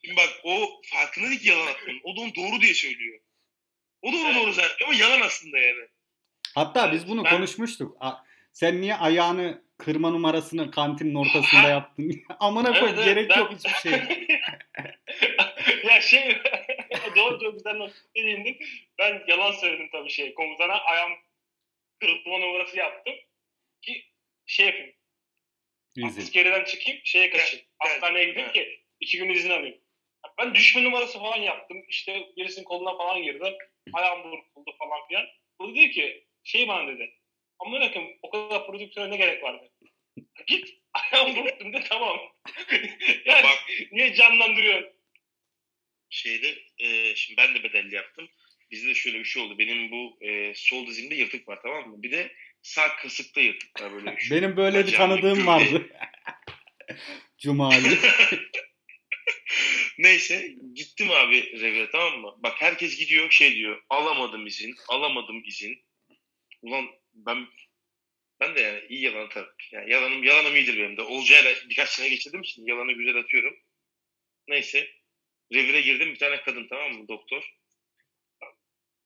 [0.04, 2.00] Şimdi bak o farkında değil ki yalan attığını.
[2.04, 3.20] O da onu doğru diye söylüyor.
[4.02, 5.88] O da onu doğru zaten ama yalan aslında yani.
[6.56, 7.98] Hatta biz bunu Ben- konuşmuştuk.
[8.54, 12.22] Sen niye ayağını kırma numarasını kantinin ortasında yaptın?
[12.40, 14.28] Amına koy evet, gerek ben- yok hiçbir şey.
[15.84, 16.38] ya şey
[17.16, 18.60] doğru çok güzel noktaya değindin.
[19.00, 20.34] Ben yalan söyledim tabii şey.
[20.34, 21.12] Komutana ayağım
[22.00, 23.16] kırılma numarası yaptım.
[23.82, 24.06] Ki
[24.46, 24.94] şey yapayım.
[25.96, 26.22] İzin.
[26.22, 27.66] Askeriden çıkayım şeye kaçayım.
[27.86, 28.68] Evet, Hastaneye gideyim evet.
[28.68, 29.78] ki iki gün izin alayım.
[30.38, 31.84] Ben düşme numarası falan yaptım.
[31.88, 33.58] İşte birisinin koluna falan girdi.
[33.94, 35.26] Ayağım burkuldu falan filan.
[35.60, 37.14] Bu dedi ki şey bana dedi.
[37.60, 39.72] Ama bakın o kadar prodüksiyona ne gerek vardı?
[40.48, 42.20] Git ayağım burkuldu de tamam.
[43.26, 45.01] yani Bak niye canlandırıyorsun?
[46.12, 48.30] Şeyde e, şimdi ben de bedelli yaptım.
[48.72, 49.58] Bizde de şöyle bir şey oldu.
[49.58, 52.04] Benim bu e, sol dizimde yırtık var tamam mı?
[52.04, 52.32] Bir de
[52.62, 54.16] sağ kasıkta yırtık var böyle.
[54.20, 55.90] Şu- Benim böyle bir tanıdığım bir vardı.
[57.38, 57.98] Cumali.
[59.98, 62.36] Neyse gittim abi revire tamam mı?
[62.44, 63.84] Bak herkes gidiyor şey diyor.
[63.90, 65.86] Alamadım izin, alamadım izin.
[66.62, 67.48] Ulan ben
[68.40, 69.50] ben de yani iyi yalan atarım.
[69.72, 71.02] Yani yalanım, yalanım iyidir benim de.
[71.02, 73.56] Olcayla birkaç sene geçirdim için yalanı güzel atıyorum.
[74.48, 75.01] Neyse.
[75.54, 77.54] Revire girdim bir tane kadın tamam mı doktor.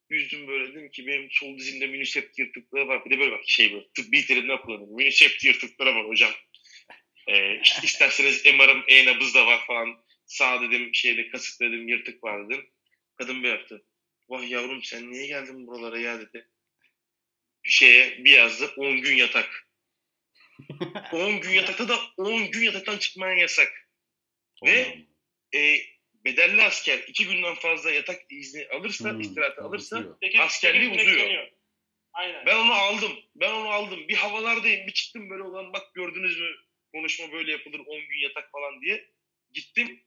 [0.10, 3.06] Yüzdüm böyle dedim ki benim sol dizimde minisept yırtıkları var.
[3.06, 4.96] Bir de böyle bak şey böyle tıbbi terimler kullanıyorum.
[4.96, 6.32] Minisept yırtıkları var hocam.
[7.28, 10.06] Ee, işte isterseniz MR'ım e-nabız da var falan.
[10.26, 12.70] Sağ dedim şeyde kasık dedim yırtık var dedim.
[13.16, 13.86] Kadın bir yaptı.
[14.30, 16.50] Vah yavrum sen niye geldin buralara ya dedi.
[17.64, 19.70] Şeye bir yazdı 10 gün yatak.
[21.14, 23.90] 10 gün yatakta da 10 gün yataktan çıkman yasak.
[24.66, 24.98] Ve
[25.56, 25.78] e,
[26.26, 30.18] bedelli asker 2 günden fazla yatak izni alırsa, Hmm, istirahat alırsa.
[30.22, 31.08] Peki, Askerliği uzuyor.
[31.18, 31.52] bekleniyor.
[32.14, 32.46] Aynen.
[32.46, 33.12] ben onu aldım.
[33.36, 34.08] Ben onu aldım.
[34.08, 34.88] Bir havalardayım.
[34.88, 36.50] Bir çıktım böyle olan bak gördünüz mü
[36.94, 39.10] konuşma böyle yapılır 10 gün yatak falan diye.
[39.52, 40.04] Gittim.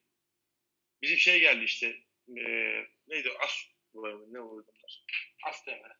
[1.02, 1.86] Bizim şey geldi işte.
[2.38, 3.30] Ee, neydi?
[3.44, 3.64] As
[3.94, 5.04] ne oluyor bunlar?
[5.42, 5.90] Hasta hemen.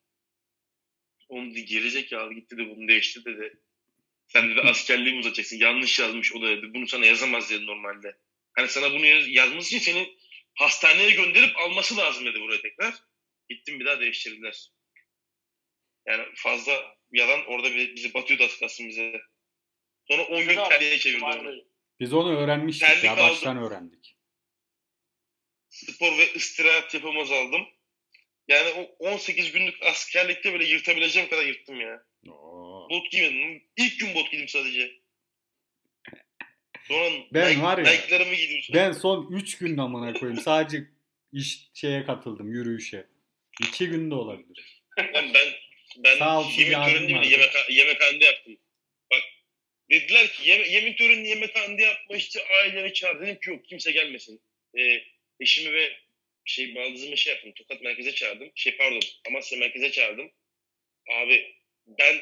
[1.28, 3.58] Onu da gerizekalı gitti de bunu değiştirdi dedi.
[4.28, 5.56] Sen dedi askerliği mi uzatacaksın?
[5.56, 6.74] Yanlış yazmış o da dedi.
[6.74, 8.16] Bunu sana yazamaz dedi normalde.
[8.58, 10.16] Hani sana bunu yaz- yazması için seni
[10.54, 12.94] hastaneye gönderip alması lazım dedi buraya tekrar.
[13.48, 14.68] Gittim bir daha değiştirdiler.
[16.06, 19.20] Yani fazla yalan orada bir- bizi batıyordu kalsın bize.
[20.08, 21.64] Sonra 10 gün terliğe çevirdi onu.
[22.00, 23.24] Biz onu öğrenmiştik Terlik ya aldım.
[23.24, 24.16] baştan öğrendik.
[25.68, 27.62] Spor ve istirahat yapamaz aldım.
[28.48, 32.04] Yani o 18 günlük askerlikte böyle yırtabileceğim kadar yırttım ya.
[32.28, 32.88] Oo.
[32.90, 33.62] Bot giymedim.
[33.76, 34.97] İlk gün bot giydim sadece.
[36.88, 38.74] Sonra Ben Nike- var ya, Nike'larımı giyiyorsun.
[38.74, 40.40] Ben son 3 gün amına koyayım.
[40.40, 40.84] Sadece
[41.32, 43.06] iş şeye katıldım yürüyüşe.
[43.62, 44.82] 2 günde olabilir.
[44.98, 45.34] Ben
[45.96, 48.56] ben, Sağ olsun yemin törenini bile yemek, yemekhanede yaptım.
[49.10, 49.22] Bak
[49.90, 53.20] dediler ki yeme, yemin törenini yemekhanede yapma işte aileni çağır.
[53.20, 54.40] Dedim ki yok kimse gelmesin.
[54.78, 55.02] Ee,
[55.40, 55.92] eşimi ve
[56.44, 57.52] şey baldızımı şey yaptım.
[57.56, 58.50] Tokat merkeze çağırdım.
[58.54, 60.30] Şey pardon Amasya merkeze çağırdım.
[61.12, 61.54] Abi
[61.86, 62.16] ben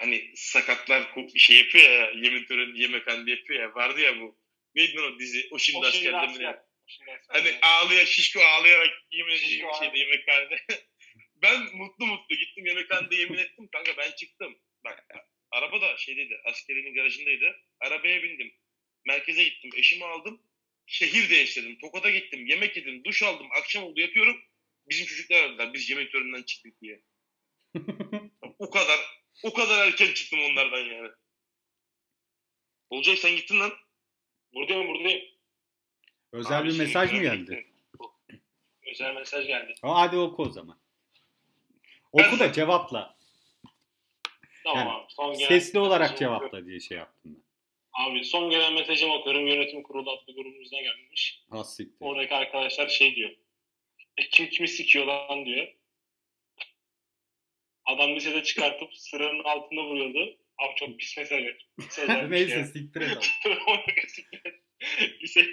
[0.00, 4.38] hani sakatlar şey yapıyor ya yemin töreni yemekhanede yapıyor ya vardı ya bu.
[4.74, 5.48] Neydi o dizi?
[5.50, 6.48] O şimdi O şimdi askerde mi?
[6.48, 6.58] asker.
[6.88, 7.20] Asker.
[7.28, 10.60] Hani ağlıyor, şişko ağlayarak yemin Şişko şeyde yemekhanede.
[11.42, 13.68] ben mutlu mutlu gittim yemekhanede yemin ettim.
[13.72, 14.58] Kanka ben çıktım.
[14.84, 15.06] Bak
[15.50, 17.56] araba da şeydeydi, askerinin garajındaydı.
[17.80, 18.52] Arabaya bindim.
[19.06, 20.42] Merkeze gittim, eşimi aldım.
[20.86, 21.78] Şehir değiştirdim.
[21.78, 23.48] Tokat'a gittim, yemek yedim, duş aldım.
[23.50, 24.40] Akşam oldu yatıyorum.
[24.88, 25.74] Bizim çocuklar aradılar.
[25.74, 27.02] Biz yemek töreninden çıktık diye.
[28.58, 29.00] o kadar,
[29.44, 31.08] o kadar erken çıktım onlardan yani.
[32.90, 33.72] Olcay sen gittin lan.
[34.54, 35.22] Buradayım buradayım.
[36.32, 37.66] Özel Abi bir mesaj mı ben geldi?
[38.86, 39.74] Özel mesaj geldi.
[39.82, 40.80] Ha, Hadi oku o zaman.
[42.12, 43.16] Oku da cevapla.
[44.64, 45.06] Tamam Yani abi.
[45.12, 46.50] Son gelen Sesli olarak mesajımı okuyorum.
[46.52, 47.42] cevapla diye şey yaptım ben.
[48.04, 49.46] Abi son gelen mesajımı okuyorum.
[49.46, 51.42] Yönetim kurulu adlı grubumuzdan gelmiş.
[51.50, 51.96] Az siktir.
[52.00, 53.30] Oradaki arkadaşlar şey diyor.
[54.16, 55.68] E, kim kimi sikiyor lan diyor.
[57.88, 60.38] Adam lisede çıkartıp sıranın altında vuruyordu.
[60.58, 61.42] Abi çok pis mesaj.
[62.30, 63.30] Neyse siktir et.
[65.22, 65.44] lise,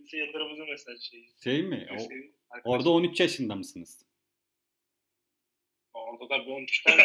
[0.00, 1.28] lise yıllarımızın mesaj şeyi.
[1.44, 1.88] Şey mi?
[2.64, 4.06] O- orada 13 yaşında mısınız?
[5.94, 7.02] Orada da bir 13 tane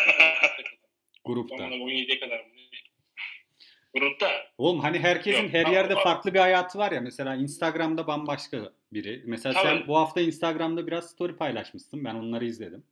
[1.25, 1.57] Grupta.
[1.57, 2.45] Sonra 17'ye kadar mı?
[3.93, 4.51] Grupta.
[4.57, 6.03] Oğlum hani herkesin Yok, her tamam, yerde tamam.
[6.03, 7.01] farklı bir hayatı var ya.
[7.01, 9.23] Mesela Instagram'da bambaşka biri.
[9.25, 9.87] Mesela sen Tabii.
[9.87, 12.05] bu hafta Instagram'da biraz story paylaşmışsın.
[12.05, 12.83] Ben onları izledim.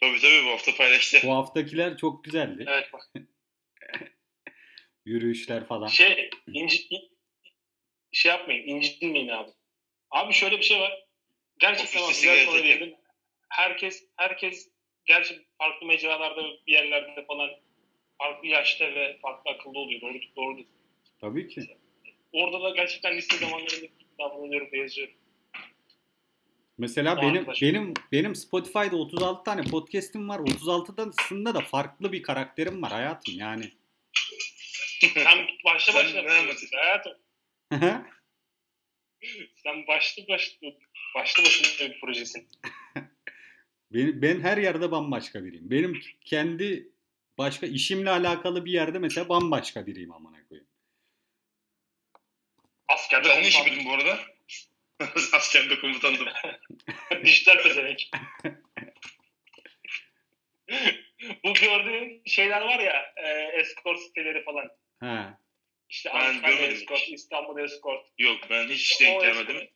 [0.00, 1.18] Tabii tabii bu hafta paylaştı.
[1.24, 2.64] Bu haftakiler çok güzeldi.
[2.68, 3.10] Evet bak.
[5.04, 5.86] Yürüyüşler falan.
[5.86, 6.88] Şey, inci,
[8.12, 9.50] şey yapmayın, incinmeyin abi.
[10.10, 11.06] Abi şöyle bir şey var.
[11.58, 12.96] Gerçekten Ofiste güzel verdin.
[13.48, 14.68] Herkes, herkes
[15.04, 17.50] gerçi farklı mecralarda bir yerlerde falan
[18.18, 20.00] farklı yaşta ve farklı akıllı oluyor.
[20.00, 20.64] Doğru, doğru.
[21.20, 21.76] Tabii ki.
[22.32, 25.14] Orada da gerçekten liste zamanlarında gibi davranıyorum ve yazıyorum.
[26.80, 27.62] Mesela benim arkadaş.
[27.62, 30.38] benim benim Spotify'da 36 tane podcast'im var.
[30.38, 33.72] 36'sında da farklı bir karakterim var hayatım yani.
[35.14, 36.76] Sen başta anlatıyorsun?
[36.76, 37.18] Hayatım.
[39.56, 40.74] Sen başlı başlı
[41.14, 42.48] başlı başına bir projesin.
[43.92, 45.70] ben, ben her yerde bambaşka biriyim.
[45.70, 46.88] Benim kendi
[47.38, 50.68] başka işimle alakalı bir yerde mesela bambaşka biriyim amına koyayım.
[52.88, 53.72] Askerde Sen ne iş komutan.
[53.72, 54.29] yapıyordun bu arada?
[55.32, 56.26] Askerde komutandım.
[57.24, 57.98] Dijital pezevenk.
[61.44, 63.28] Bu gördüğün şeyler var ya, e,
[63.60, 64.68] escort siteleri falan.
[65.00, 65.34] He.
[65.88, 67.08] İşte Ben Ankara escort, hiç.
[67.08, 68.06] İstanbul escort.
[68.18, 69.68] Yok ben hiç denk O gelmedim.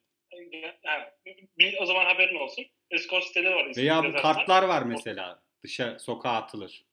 [0.84, 1.14] Ha,
[1.58, 2.66] bir, o zaman haberin olsun.
[2.90, 3.76] Escort siteleri var.
[3.76, 5.42] Veya bu kartlar var mesela.
[5.62, 6.84] Dışa sokağa atılır.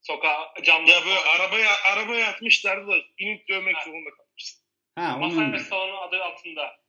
[0.00, 0.90] Sokağa, camda.
[0.90, 3.84] Ya böyle arabaya arabaya atmışlardı da inip dövmek Ha.
[3.84, 4.62] zorunda kalmıştım.
[4.94, 6.81] Ha onun Masaj salonu adı altında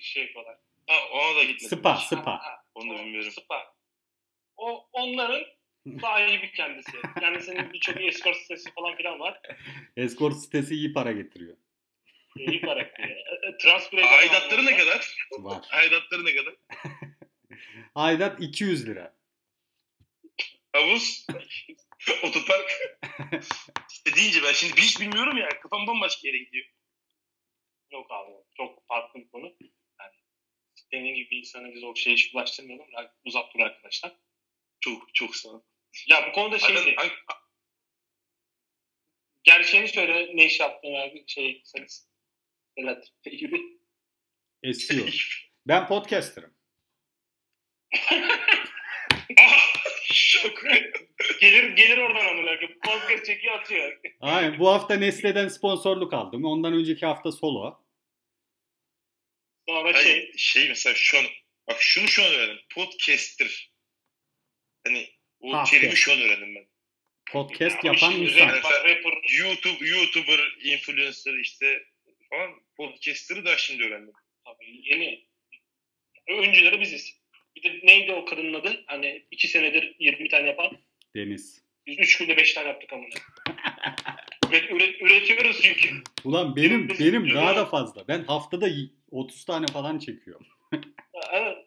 [0.00, 0.56] şey yapıyorlar.
[0.86, 1.78] Ha ona da gitmedim.
[1.78, 2.06] Spa, hiç.
[2.06, 2.32] spa.
[2.38, 3.30] Ha, Onu da o bilmiyorum.
[3.30, 3.74] Spa.
[4.56, 5.44] O onların
[6.00, 6.90] sahibi kendisi.
[7.22, 9.40] Yani senin birçok escort sitesi falan filan var.
[9.96, 11.56] Escort sitesi iyi para getiriyor.
[12.36, 13.08] İyi karakter.
[13.08, 15.16] E, e, Transpire Aidatları ne kadar?
[15.38, 15.64] Var.
[15.70, 16.54] Aidatları ne kadar?
[17.94, 19.14] Aidat 200 lira.
[20.72, 21.26] Havuz,
[22.22, 22.70] otopark.
[23.92, 25.48] işte deyince ben şimdi hiç bilmiyorum ya.
[25.48, 26.66] Kafam bambaşka yere gidiyor.
[27.92, 28.32] Yok abi.
[28.56, 29.56] Çok farklı bir konu.
[30.00, 30.12] Yani
[30.74, 32.86] senin gibi bir insana biz o şeyi hiç ulaştırmayalım.
[32.92, 34.12] Yani uzak dur arkadaşlar.
[34.80, 35.62] Çok çok sağ ol.
[36.08, 36.94] Ya bu konuda şeydi.
[36.96, 37.12] hangi-
[39.44, 41.62] Gerçeğini söyle ne iş yaptığını yani şey
[42.76, 43.08] Evet.
[43.24, 43.60] Gibi.
[44.74, 45.04] SEO.
[45.66, 46.54] Ben podcaster'ım.
[49.40, 49.74] Ah!
[50.12, 50.62] Şok.
[51.40, 52.78] Gelir gelir oradan amına koyayım.
[52.84, 54.00] Podcast çekiyor atıyor.
[54.20, 54.58] Aynen.
[54.58, 56.44] Bu hafta Nestle'den sponsorluk aldım.
[56.44, 57.81] Ondan önceki hafta solo.
[59.68, 61.24] Sonra Hayır, şey şey mesela şu an
[61.68, 62.58] bak şunu şu an öğrendim.
[62.74, 63.72] Podcaster.
[64.86, 65.08] Hani
[65.40, 66.66] o Ha, terimi şu an öğrendim ben.
[67.32, 68.48] Podcast Abi yapan insan.
[68.48, 69.22] rapper.
[69.38, 71.82] YouTube, YouTuber, influencer işte
[72.30, 74.12] falan podcaster'ı da şimdi öğrendim.
[74.44, 75.26] Tabii yeni.
[76.28, 77.20] Öncüleri biziz.
[77.56, 78.84] Bir de neydi o kadının adı?
[78.86, 80.78] Hani iki senedir 20 tane yapan.
[81.16, 81.62] Deniz.
[81.86, 83.08] Biz üç günde beş tane yaptık amına.
[84.52, 85.88] Üret, üret, üretiyoruz çünkü.
[86.24, 88.08] Ulan benim benim daha da fazla.
[88.08, 90.46] Ben haftada y- 30 tane falan çekiyorum.
[91.32, 91.58] Evet.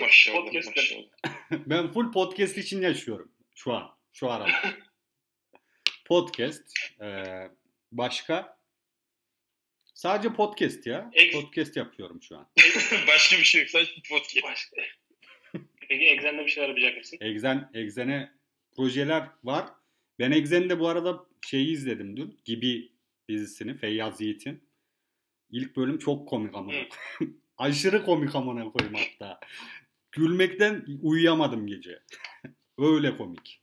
[0.00, 1.02] Maşallah maşallah.
[1.50, 3.90] Ben full podcast için yaşıyorum şu an.
[4.12, 4.50] Şu arada.
[6.06, 6.62] podcast.
[7.00, 7.50] eee,
[7.92, 8.58] başka?
[9.94, 11.10] Sadece podcast ya.
[11.14, 12.48] Ex- Podcast yapıyorum şu an.
[13.08, 13.70] Başka bir şey yok.
[13.70, 14.42] Sadece podcast.
[14.44, 14.76] Başka.
[15.88, 17.18] Peki Exen'de bir şeyler yapacak mısın?
[17.20, 18.32] Exen, Exen'e
[18.76, 19.66] projeler var.
[20.18, 22.40] Ben Exen'de bu arada şeyi izledim dün.
[22.44, 22.92] Gibi
[23.28, 24.68] dizisini Feyyaz Yiğit'in.
[25.50, 26.88] İlk bölüm çok komik koyayım.
[27.58, 29.40] Aşırı komik amına koyayım hatta.
[30.12, 31.98] Gülmekten uyuyamadım gece.
[32.78, 33.60] Öyle komik.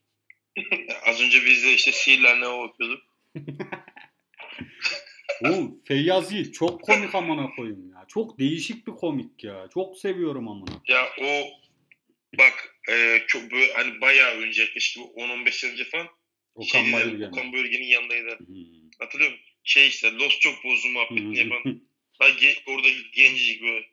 [1.06, 3.04] Az önce biz de işte sihirler ne okuyorduk.
[5.44, 8.06] Oğlum Feyyaz Yiğit çok komik amına koyayım ya.
[8.08, 9.68] Çok değişik bir komik ya.
[9.74, 10.82] Çok seviyorum amına.
[10.88, 11.44] Ya o
[12.38, 16.08] bak e, çok böyle hani bayağı önce yaklaşık bir 10-15 sene önce falan
[16.56, 17.28] Okan şeydiler, Bayülgen.
[17.32, 18.40] Okan Bölge'nin yanındaydı.
[18.40, 18.56] Hmm.
[19.00, 19.46] Hatırlıyor musun?
[19.64, 21.82] Şey işte Lost çok bozdu muhabbetini yapan.
[22.20, 23.86] Daha ge- orada gencecik böyle.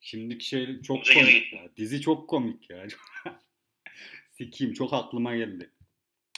[0.00, 1.68] Şimdiki şey çok yere komik ya.
[1.76, 2.86] Dizi çok komik ya.
[4.38, 5.70] Sikiyim çok aklıma geldi.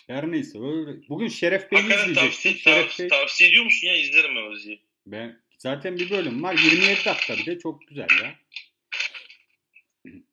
[0.07, 1.09] Her neyse öyle.
[1.09, 2.15] Bugün Şeref Bey'i izleyecektim.
[2.15, 3.97] tavsiye, Şeref tavsiye, Bey tavsiye ediyor musun ya?
[3.97, 4.83] İzlerim ben o diziyi.
[5.07, 8.39] ben zaten bir bölüm var 27 dakika bir de çok güzel ya.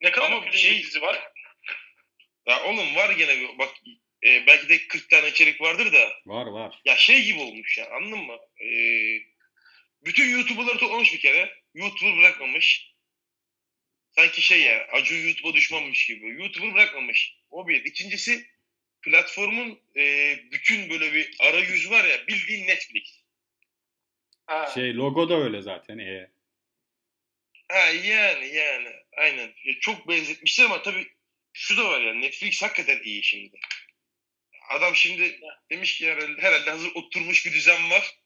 [0.01, 1.19] Ne kadar Ama bir şey- dizi var?
[2.47, 3.69] Ya oğlum var gene bak
[4.27, 6.81] e, belki de 40 tane içerik vardır da Var var.
[6.85, 8.37] ya şey gibi olmuş ya anladın mı?
[8.61, 8.67] E,
[10.05, 11.53] bütün YouTuber'ları toplamış bir kere.
[11.73, 12.93] YouTuber bırakmamış.
[14.11, 16.27] Sanki şey ya Acun YouTube'a düşmanmış gibi.
[16.41, 17.33] YouTuber bırakmamış.
[17.49, 17.85] O bir.
[17.85, 18.47] İkincisi
[19.01, 23.23] platformun e, bütün böyle bir arayüzü var ya bildiğin Netflix.
[24.45, 24.71] Ha.
[24.73, 25.97] Şey logo da öyle zaten.
[25.97, 26.29] E,
[27.69, 29.53] Ha yani yani aynen.
[29.65, 31.07] Ya çok benzetmişler ama tabii
[31.53, 33.59] şu da var ya Netflix hakikaten iyi şimdi.
[34.69, 35.39] Adam şimdi
[35.71, 38.17] demiş ki herhalde, herhalde hazır oturmuş bir düzen var.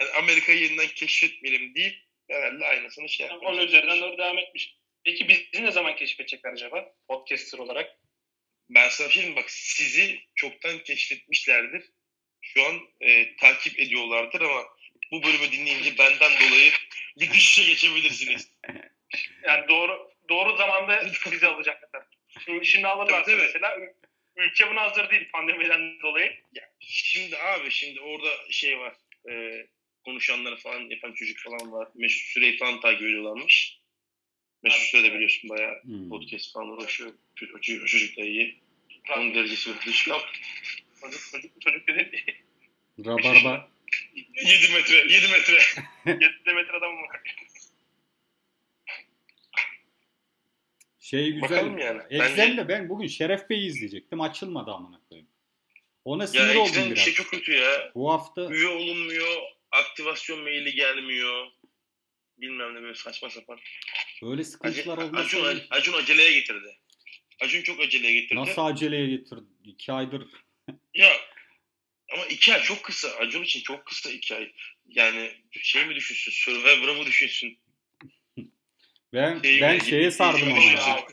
[0.00, 1.96] Yani Amerika'yı yeniden keşfetmeyelim deyip
[2.30, 3.46] herhalde aynısını şey yapmış.
[3.46, 4.76] Onun üzerinden doğru devam etmiş.
[5.04, 6.94] Peki bizi ne zaman keşfedecekler acaba?
[7.08, 7.98] Podcaster olarak.
[8.70, 11.84] Ben sana bir şey bak sizi çoktan keşfetmişlerdir.
[12.40, 14.64] Şu an e, takip ediyorlardır ama
[15.12, 16.72] bu bölümü dinleyince benden dolayı
[17.20, 18.50] bir düşüşe geçebilirsiniz.
[19.42, 22.04] Yani doğru doğru zamanda bizi alacaklar.
[22.44, 23.78] Şimdi, şimdi alırlarsa mesela
[24.36, 26.32] ülke buna hazır değil pandemiden dolayı.
[26.80, 28.94] Şimdi abi şimdi orada şey var.
[29.30, 29.66] E,
[30.04, 31.88] konuşanları falan yapan çocuk falan var.
[31.94, 33.78] Mesut Süreyi falan takip ediyorlarmış.
[34.62, 34.90] Mesut Evet.
[34.90, 36.08] Süre de biliyorsun bayağı hmm.
[36.08, 37.10] podcast falan uğraşıyor.
[37.10, 38.60] O, çocuk- o çocuk da iyi.
[39.16, 40.14] Onun derecesi böyle düşük.
[41.00, 42.24] Çocuk çocuk çocuk dedi.
[43.06, 43.72] Rabarba
[44.14, 45.58] 7 metre, 7 metre.
[46.24, 47.06] 7 metre adam mı?
[51.12, 51.50] Şey güzel.
[51.50, 52.02] Bakalım yani.
[52.10, 54.20] Bence- de ben bugün Şeref Bey'i izleyecektim.
[54.20, 55.28] Açılmadı amına koyayım.
[56.04, 57.04] Ona Ya sinir oldum ekran bir biraz.
[57.04, 57.90] şey çok kötü ya.
[57.94, 61.46] Bu hafta Üye olunmuyor, aktivasyon maili gelmiyor.
[62.38, 63.58] Bilmem ne böyle saçma sapan.
[64.22, 66.76] böyle Acun, sıkıntılar olmasa Acun, Acun aceleye getirdi.
[67.40, 68.40] Acun çok aceleye getirdi.
[68.40, 69.44] nasıl aceleye getirdi?
[69.64, 70.28] İki aydır
[70.94, 71.12] Ya
[72.12, 73.08] ama iki ay çok kısa.
[73.08, 74.52] Acun için çok kısa iki ay.
[74.88, 75.32] Yani
[75.62, 77.58] şey mi düşünsün, Survivor'ı mı düşünsün?
[79.12, 80.62] Ben Şey ben şeye sardım ama.
[80.62, 81.06] ya.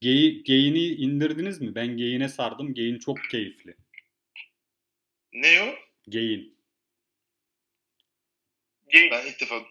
[0.00, 1.74] Geyi, geyini indirdiniz mi?
[1.74, 2.74] Ben geyine sardım.
[2.74, 3.74] Geyin çok keyifli.
[5.32, 5.74] Ne o?
[6.10, 6.56] Geyin.
[8.92, 9.10] Gay.
[9.10, 9.62] Ben ilk defa,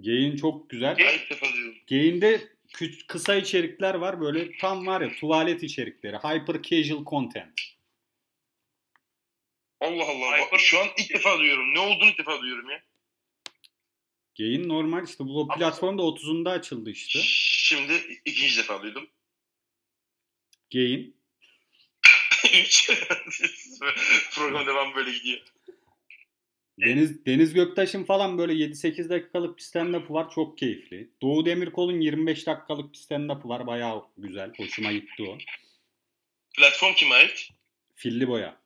[0.00, 0.96] Geyin çok güzel.
[0.98, 1.74] ben ilk defa diyorum.
[1.86, 4.20] Geyinde kü- kısa içerikler var.
[4.20, 6.16] Böyle tam var ya tuvalet içerikleri.
[6.16, 7.60] Hyper casual content.
[9.80, 10.38] Allah Allah.
[10.38, 11.74] Hyper- Şu an ilk defa duyuyorum.
[11.74, 12.82] Ne olduğunu ilk defa duyuyorum ya.
[14.34, 17.18] Geyin normal işte bu platformda 30'unda açıldı işte.
[17.22, 19.06] Şimdi ikinci defa duydum.
[22.64, 22.90] Üç.
[24.34, 25.40] Program devam böyle gidiyor.
[26.80, 30.30] Deniz Deniz Göktaş'ın falan böyle 7-8 dakikalık bir stand-up'ı var.
[30.30, 31.10] Çok keyifli.
[31.22, 33.66] Doğu Demirkol'un 25 dakikalık bir stand-up'ı var.
[33.66, 34.52] Bayağı güzel.
[34.56, 35.38] Hoşuma gitti o.
[36.56, 37.48] Platform kime ait?
[37.94, 38.62] Filli boya.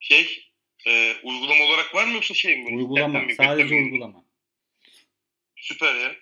[0.00, 0.43] Şey,
[0.86, 2.76] e, uygulama olarak var mı yoksa şey mi?
[2.76, 3.20] Uygulama.
[3.20, 3.34] Mi?
[3.34, 3.84] Sadece mi?
[3.84, 4.24] uygulama.
[5.56, 6.12] Süper ya.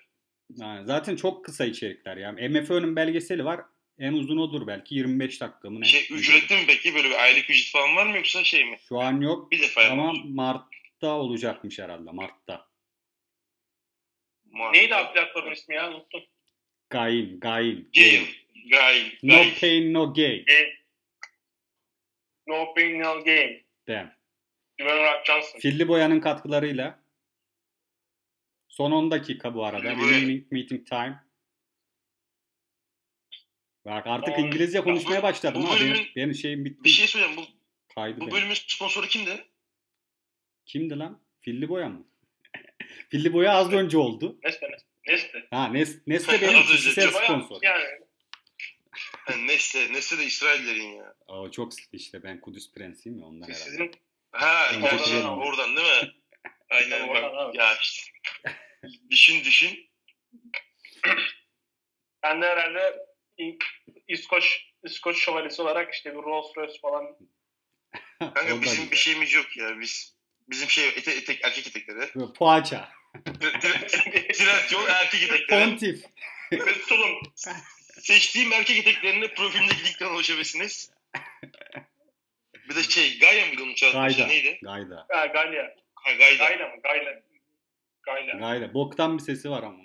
[0.57, 2.31] Yani zaten çok kısa içerikler ya.
[2.31, 3.61] MFÖ'nün belgeseli var.
[3.99, 5.85] En uzun odur belki 25 dakika mı ne?
[5.85, 6.95] Şey, ücretli mi peki?
[6.95, 8.77] Böyle bir aylık ücret falan var mı yoksa şey mi?
[8.89, 10.21] Şu an yok Bir defa ama yapmış.
[10.25, 12.11] Mart'ta olacakmış herhalde.
[12.11, 12.67] Mart'ta.
[14.51, 14.75] Muhakkak.
[14.75, 15.89] Neydi abi platformun ismi ya?
[15.91, 16.21] Unuttum.
[16.89, 17.89] Gain, Gain.
[17.93, 18.27] Game.
[18.71, 19.11] Gail.
[19.23, 20.45] No pain no gain.
[22.47, 23.65] No pain no gain.
[23.87, 24.11] Damn.
[24.79, 25.59] Dwayne Rock Johnson.
[25.59, 27.03] Filli Boya'nın katkılarıyla
[28.69, 29.83] son 10 dakika bu arada.
[29.83, 31.23] Remaining meeting time.
[33.85, 35.75] Bak artık On- İngilizce konuşmaya bu- başladım bu ha.
[35.75, 36.83] Benim, bölümün- benim şeyim bitti.
[36.83, 37.35] Bir şey söyleyeyim.
[37.37, 37.43] Bu,
[37.95, 38.31] Kaydı bu benim.
[38.33, 39.45] bölümün sponsoru kimdi?
[40.65, 41.21] Kimdi lan?
[41.41, 42.07] Filli Boya mı?
[43.09, 44.39] Filli Boya az önce oldu.
[44.43, 44.67] Nesne.
[45.07, 45.43] Nesne.
[45.49, 47.59] Ha Nes Nesle benim kişisel sponsor.
[47.61, 47.83] Yani
[49.25, 49.93] Ha, Nesle.
[49.93, 51.15] Nesle de İsraillerin ya.
[51.27, 53.63] O çok işte ben Kudüs prensiyim ya ondan herhalde.
[53.63, 53.91] sizin
[54.33, 56.11] Ha, oradan, oradan değil mi?
[56.69, 57.55] Aynen bak.
[57.55, 58.11] Ya işte.
[59.09, 59.89] düşün düşün.
[62.23, 63.05] Ben de herhalde
[64.07, 67.17] İskoç İskoç şövalyesi olarak işte bir Rolls Royce falan
[68.19, 69.79] Kanka bizim bir şeyimiz yok ya.
[69.79, 70.15] Biz
[70.49, 72.33] bizim şey ete, etek, erkek etekleri.
[72.33, 72.89] Poğaça.
[74.33, 75.69] Trend yol erkek etekleri.
[75.69, 76.05] Pontif.
[76.87, 77.21] tulum.
[78.01, 80.91] Seçtiğim erkek eteklerini profilimdeki linkten ulaşabilirsiniz.
[82.69, 84.27] Bir de şey Gaia mıydı onun çalışması Gayda.
[84.27, 84.59] neydi?
[84.63, 85.05] Gayda.
[85.09, 85.75] Ha, Galya.
[85.95, 86.45] Ha Gayda.
[86.45, 86.75] Gayla mı?
[86.83, 87.21] Gayla.
[88.03, 88.33] Gayla.
[88.33, 88.73] Gayda.
[88.73, 89.83] Boktan bir sesi var ama.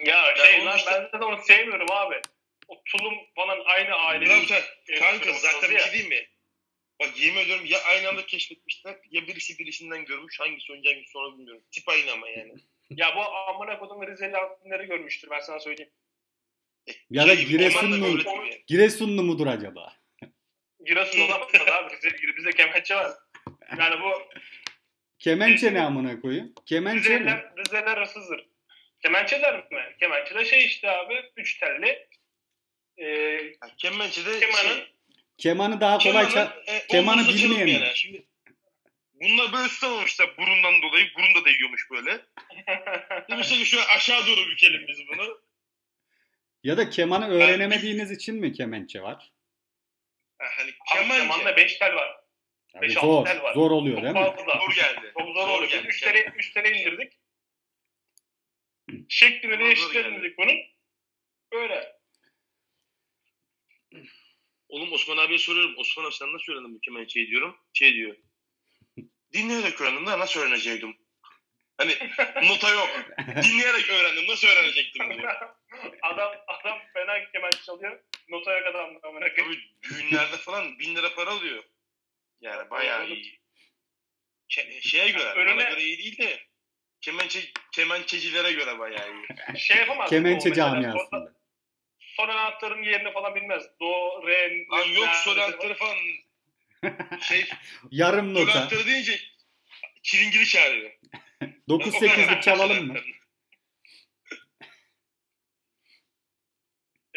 [0.00, 2.20] Ya şey onu lan işte- ben zaten onu sevmiyorum abi.
[2.68, 4.44] O tulum falan aynı ailenin.
[4.46, 4.62] sen,
[4.98, 5.80] kanka Kırmızı zaten bir ya.
[5.80, 6.26] şey değil mi?
[7.00, 11.32] Bak yemin ediyorum ya aynı anda keşfetmişler ya birisi birisinden görmüş hangisi önce hangisi sonra
[11.38, 11.62] bilmiyorum.
[11.70, 12.52] Tip aynı ama yani.
[12.90, 15.92] Ya bu amına kodum Rizeli altınları görmüştür ben sana söyleyeyim.
[17.10, 18.64] Ya da Şey, Giresunlu, onlar da böyle gibi yani.
[18.66, 19.95] Giresunlu mudur acaba?
[20.86, 21.96] Giresun olamaz abi.
[21.96, 23.12] Rizeli, bizde kemençe var.
[23.78, 24.22] Yani bu
[25.18, 26.52] Kemençe ne amına koyayım?
[26.66, 27.14] Kemençe mi?
[27.14, 28.46] Rizeliler, Rizeliler hırsızdır.
[29.02, 29.96] Kemençeler mi?
[30.00, 31.14] Kemençe de şey işte abi.
[31.36, 32.08] Üç telli.
[32.98, 34.92] Ee, Ha, Kemençe'de kemanın şey,
[35.38, 36.24] Kemanı daha kolay
[36.66, 37.96] e, kemanı omuzda çalıp bilmeyen yani.
[37.96, 38.26] Şimdi
[39.14, 41.06] bunlar böyle tutamamışlar burundan dolayı.
[41.18, 42.10] Burun da değiyormuş böyle.
[43.30, 45.40] Demişler ki şöyle aşağı doğru bükelim biz bunu.
[46.64, 49.32] Ya da kemanı öğrenemediğiniz için mi kemençe var?
[50.38, 51.20] Ha, hani Abi kemance.
[51.22, 52.20] kemanda beş tel var.
[52.74, 53.24] Yani Beş, altı zor.
[53.26, 53.54] tel var.
[53.54, 54.20] Zor oluyor Çok değil mi?
[54.36, 54.60] fazla.
[54.66, 55.12] Zor geldi.
[55.18, 55.66] Çok zor oldu.
[55.66, 55.86] geldi.
[55.88, 57.12] 3 tele, üç tele indirdik.
[59.08, 60.56] Şeklini Zor değiştirdik bunun.
[61.52, 61.96] Böyle.
[64.68, 65.74] Oğlum Osman abiye soruyorum.
[65.78, 67.56] Osman abi sen nasıl öğrendin bu kemençeyi diyorum.
[67.72, 68.16] Şey diyor.
[69.32, 70.96] Dinleyerek öğrendim da nasıl öğrenecektim?
[71.78, 71.96] Hani
[72.48, 72.88] nota yok.
[73.42, 74.24] Dinleyerek öğrendim.
[74.28, 75.34] Nasıl öğrenecektim diyor.
[76.02, 78.00] adam adam fena kemençe çalıyor.
[78.28, 79.60] Nota yok adam amına koyayım.
[79.82, 81.62] Tabii düğünlerde falan bin lira para alıyor.
[82.40, 83.38] Yani bayağı iyi.
[84.50, 86.40] Ke- şeye göre, Önüne- bana göre iyi değil de
[87.00, 87.40] kemençe,
[87.72, 89.58] kemençecilere göre bayağı iyi.
[89.58, 90.10] Şey yapamaz.
[90.10, 91.32] Kemençe camiasında.
[91.98, 93.64] Son anahtarın yerini falan bilmez.
[93.80, 95.96] Do, re, Lan yok la, sol la- anahtarı falan
[97.20, 97.44] şey
[97.90, 98.52] Yarım nota.
[98.52, 99.20] anahtarı deyince
[100.02, 100.90] çilingiri çağırıyor.
[101.68, 102.98] 9-8'lik çalalım mı?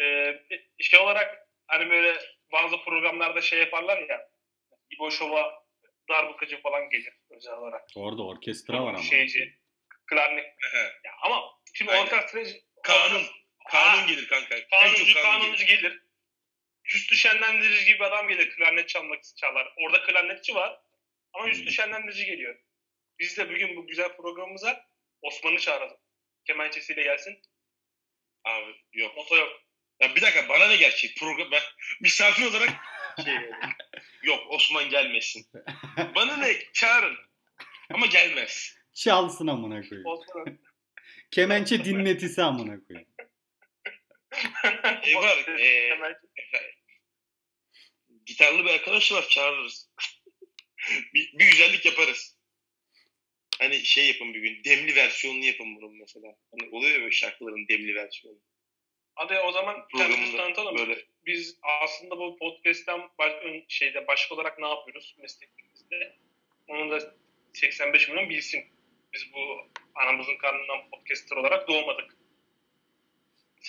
[0.00, 0.40] Ee,
[0.80, 2.18] şey olarak hani böyle
[2.52, 4.28] bazı programlarda şey yaparlar ya.
[4.90, 5.64] İbo Şov'a
[6.08, 7.88] darbukacı falan gelir özel olarak.
[7.96, 9.02] Orada orkestra var ama.
[9.02, 9.58] Şeyci,
[10.06, 10.44] klarnet.
[11.04, 11.42] Ya ama
[11.74, 12.02] şimdi Aynen.
[12.04, 12.42] orkestra
[12.82, 13.22] Kanun.
[13.70, 14.56] Kanun gelir kanka.
[14.56, 15.82] En Kanuncu, çok kanun kanuncu gelir.
[15.82, 16.02] gelir.
[16.84, 19.74] Üstü şenlendirici gibi adam gelir klarnet çalmak için çalar.
[19.76, 20.80] Orada klarnetçi var
[21.32, 21.72] ama üstü Hmm.
[21.72, 22.58] şenlendirici geliyor.
[23.20, 24.86] Biz de bugün bu güzel programımıza
[25.22, 25.96] Osman'ı çağıralım.
[26.44, 27.38] Kemençesiyle gelsin.
[28.44, 29.16] Abi yok.
[29.16, 29.62] Nota yok.
[30.00, 31.62] Ya bir dakika bana ne gerçek program ben
[32.00, 32.70] misafir olarak
[33.24, 33.34] şey
[34.22, 35.46] yok Osman gelmesin.
[36.14, 37.16] Bana ne çağırın
[37.90, 38.76] ama gelmez.
[38.94, 40.06] Çalsın amına koyayım.
[40.06, 40.58] Osman.
[41.30, 43.08] Kemençe dinletisi amına koyayım.
[45.02, 45.98] E var, e.
[48.26, 49.90] Gitarlı bir arkadaş var çağırırız.
[51.14, 52.39] bir, bir güzellik yaparız.
[53.60, 56.36] Hani şey yapın bir gün demli versiyonunu yapın bunun mesela.
[56.50, 58.38] Hani oluyor ya böyle şarkıların demli versiyonu.
[59.14, 60.78] Hadi o zaman kendimizi tanıtalım.
[60.78, 66.16] böyle Biz aslında bu podcast'ten baş, ön- şeyde başka olarak ne yapıyoruz mesleğimizde?
[66.68, 67.14] Onu da
[67.52, 68.64] 85 milyon bilsin.
[69.14, 72.16] Biz bu anamızın karnından podcaster olarak doğmadık.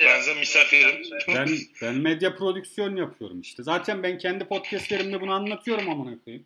[0.02, 1.04] Ben size misafirim.
[1.28, 1.48] Ben
[1.82, 3.64] ben medya prodüksiyon yapıyorum işte.
[3.64, 6.46] Zaten ben kendi podcastlerimde bunu anlatıyorum amına koyayım.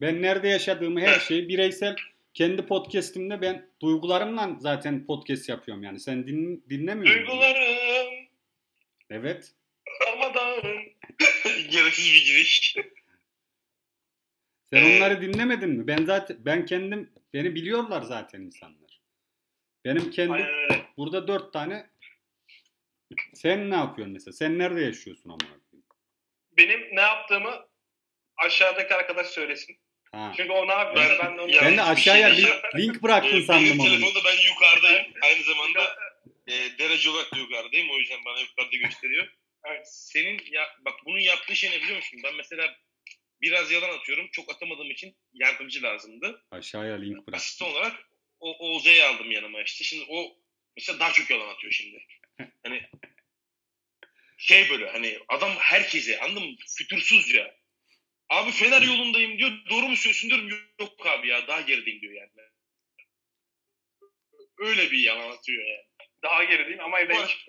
[0.00, 1.96] Ben nerede yaşadığımı her şeyi bireysel
[2.38, 6.00] kendi podcast'imde ben duygularımla zaten podcast yapıyorum yani.
[6.00, 7.26] Sen din, dinlemiyor musun?
[7.26, 8.28] Duygularım
[9.10, 9.54] Evet.
[10.06, 10.62] darmadağın.
[11.70, 12.76] gereksiz bir giriş.
[14.70, 15.86] Sen Ee, onları dinlemedin mi?
[15.86, 19.00] Ben zaten ben kendim beni biliyorlar zaten insanlar.
[19.84, 20.86] Benim kendi Aynen öyle.
[20.96, 21.90] burada dört tane
[23.34, 24.32] sen ne yapıyorsun mesela?
[24.32, 25.62] Sen nerede yaşıyorsun koyayım?
[26.56, 27.68] Benim ne yaptığımı
[28.36, 29.78] aşağıdaki arkadaş söylesin.
[30.12, 30.32] Ha.
[30.36, 31.10] Çünkü o ne yapıyor?
[31.10, 33.88] Ben- Ben, de onu Ben de aşağıya şey link, link bıraktın sandım onu.
[33.88, 35.06] telefonda ben yukarıdayım.
[35.22, 35.96] Aynı zamanda
[36.46, 37.90] e, derece olarak da yukarıdayım.
[37.90, 39.28] O yüzden bana yukarıda gösteriyor.
[39.64, 39.88] Evet.
[39.92, 42.20] Senin ya bak bunun yaptığı şey ne biliyor musun?
[42.24, 42.76] Ben mesela
[43.40, 44.28] biraz yalan atıyorum.
[44.32, 46.46] Çok atamadığım için yardımcı lazımdı.
[46.50, 47.34] Aşağıya link bıraktım.
[47.34, 47.92] Asistan olarak
[48.40, 49.84] o Oğuz'u aldım yanıma işte.
[49.84, 50.36] Şimdi o
[50.76, 52.04] mesela daha çok yalan atıyor şimdi.
[52.62, 52.82] Hani
[54.38, 56.56] şey böyle hani adam herkese anladın mı?
[56.78, 57.54] Fütursuz ya.
[58.28, 59.50] Abi Fener yolundayım diyor.
[59.70, 60.48] Doğru mu söylüyorsun diyorum.
[60.80, 62.30] Yok abi ya daha gerideyim diyor yani.
[64.58, 65.84] Öyle bir yalan atıyor yani.
[66.22, 67.46] Daha gerideyim ama evden Var.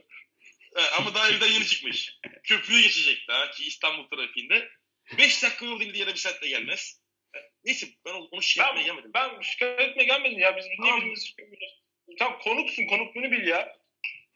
[0.98, 2.20] Ama daha evden yeni çıkmış.
[2.44, 4.70] Köprüyü geçecek daha ki İstanbul trafiğinde.
[5.18, 7.02] 5 dakika yol değil yere bir saatte gelmez.
[7.64, 9.12] Neyse ben onu şikayet etmeye Ben, gelmedim.
[9.14, 10.58] ben şikayet etmeye gelmedim ya.
[10.58, 11.54] Biz niye birbirimizi şikayet?
[12.20, 13.79] Tamam konuksun konukluğunu bil ya.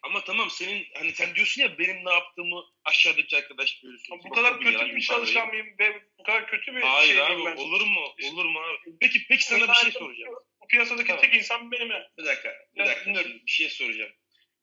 [0.03, 4.19] Ama tamam senin hani sen diyorsun ya benim ne yaptığımı aşağıdaki arkadaş görürsün.
[4.25, 7.55] Bu kadar kötü bir çalışan mıyım ve bu kadar kötü bir Hayır şey abi ben?
[7.55, 8.15] olur mu?
[8.31, 8.97] Olur mu abi?
[8.99, 10.35] Peki peki sana bir şey soracağım.
[10.61, 11.21] Bu piyasadaki Tamam.
[11.21, 12.11] tek insan benim ya.
[12.17, 12.49] Bir dakika.
[12.75, 13.23] Bir Evet, dakika.
[13.23, 14.11] Şimdi bir şey soracağım.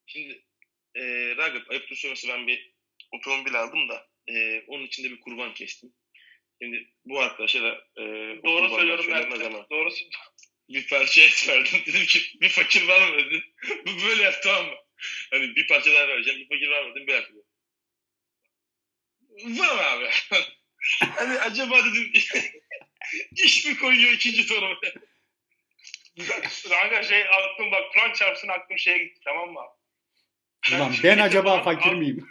[0.06, 0.44] Şimdi
[0.94, 1.02] e,
[1.36, 2.72] Ragıp ayıp söylemesi ben bir
[3.12, 5.92] otomobil aldım da e, onun içinde bir kurban kestim.
[6.62, 8.02] Şimdi bu arkadaşa da e,
[8.44, 9.40] Doğru söylüyorum ben.
[9.46, 9.90] ama Doğru
[10.68, 11.80] bir parça et verdim.
[11.86, 13.44] Dedim ki bir fakir var mı dedi.
[13.86, 14.76] Bu böyle yaptı tamam mı?
[15.30, 16.40] Hani bir parça daha vereceğim.
[16.40, 17.06] Bir fakir dedim.
[17.06, 17.34] Bir dakika.
[19.44, 20.08] Var abi.
[21.16, 22.12] hani acaba dedim
[23.44, 24.80] iş mi koyuyor ikinci torba?
[26.68, 29.60] Kanka şey aklım bak Kur'an çarpsın aklım şeye gitti tamam mı?
[30.72, 32.28] Ulan Ben- ben acaba fakir miyim?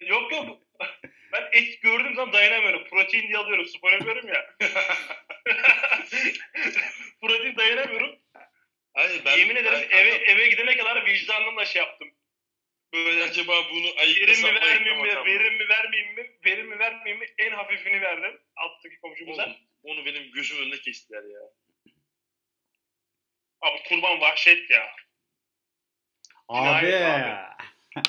[0.00, 0.58] Yok yok.
[1.32, 2.84] Ben et gördüğüm zaman dayanamıyorum.
[2.84, 3.66] Protein diye alıyorum.
[3.66, 4.56] Spor yapıyorum ya.
[7.20, 8.09] Protein dayanamıyorum.
[9.10, 12.08] Hayır ben Yemin ederim ben- eve eve gidene kadar vicdanımla şey yaptım.
[12.94, 15.08] böyle acaba bunu Verim ayıklasam mi mı vermeyeyim mi?
[15.26, 16.30] Verim mi vermeyeyim mi?
[16.44, 17.26] Verim mi vermeyeyim mi?
[17.38, 18.40] En hafifini verdim.
[18.56, 19.42] Alttaki komşumuza.
[19.44, 21.40] Oğlum, onu benim gözüm önüne kestiler ya.
[23.60, 24.90] Abi kurban vahşet ya.
[26.48, 26.86] Abi.
[26.86, 27.38] Cinayet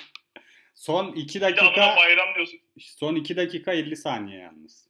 [0.73, 2.59] Son 2 Bir de adına dakika bayram diyorsun.
[2.79, 4.87] son 2 dakika 50 saniye yalnız.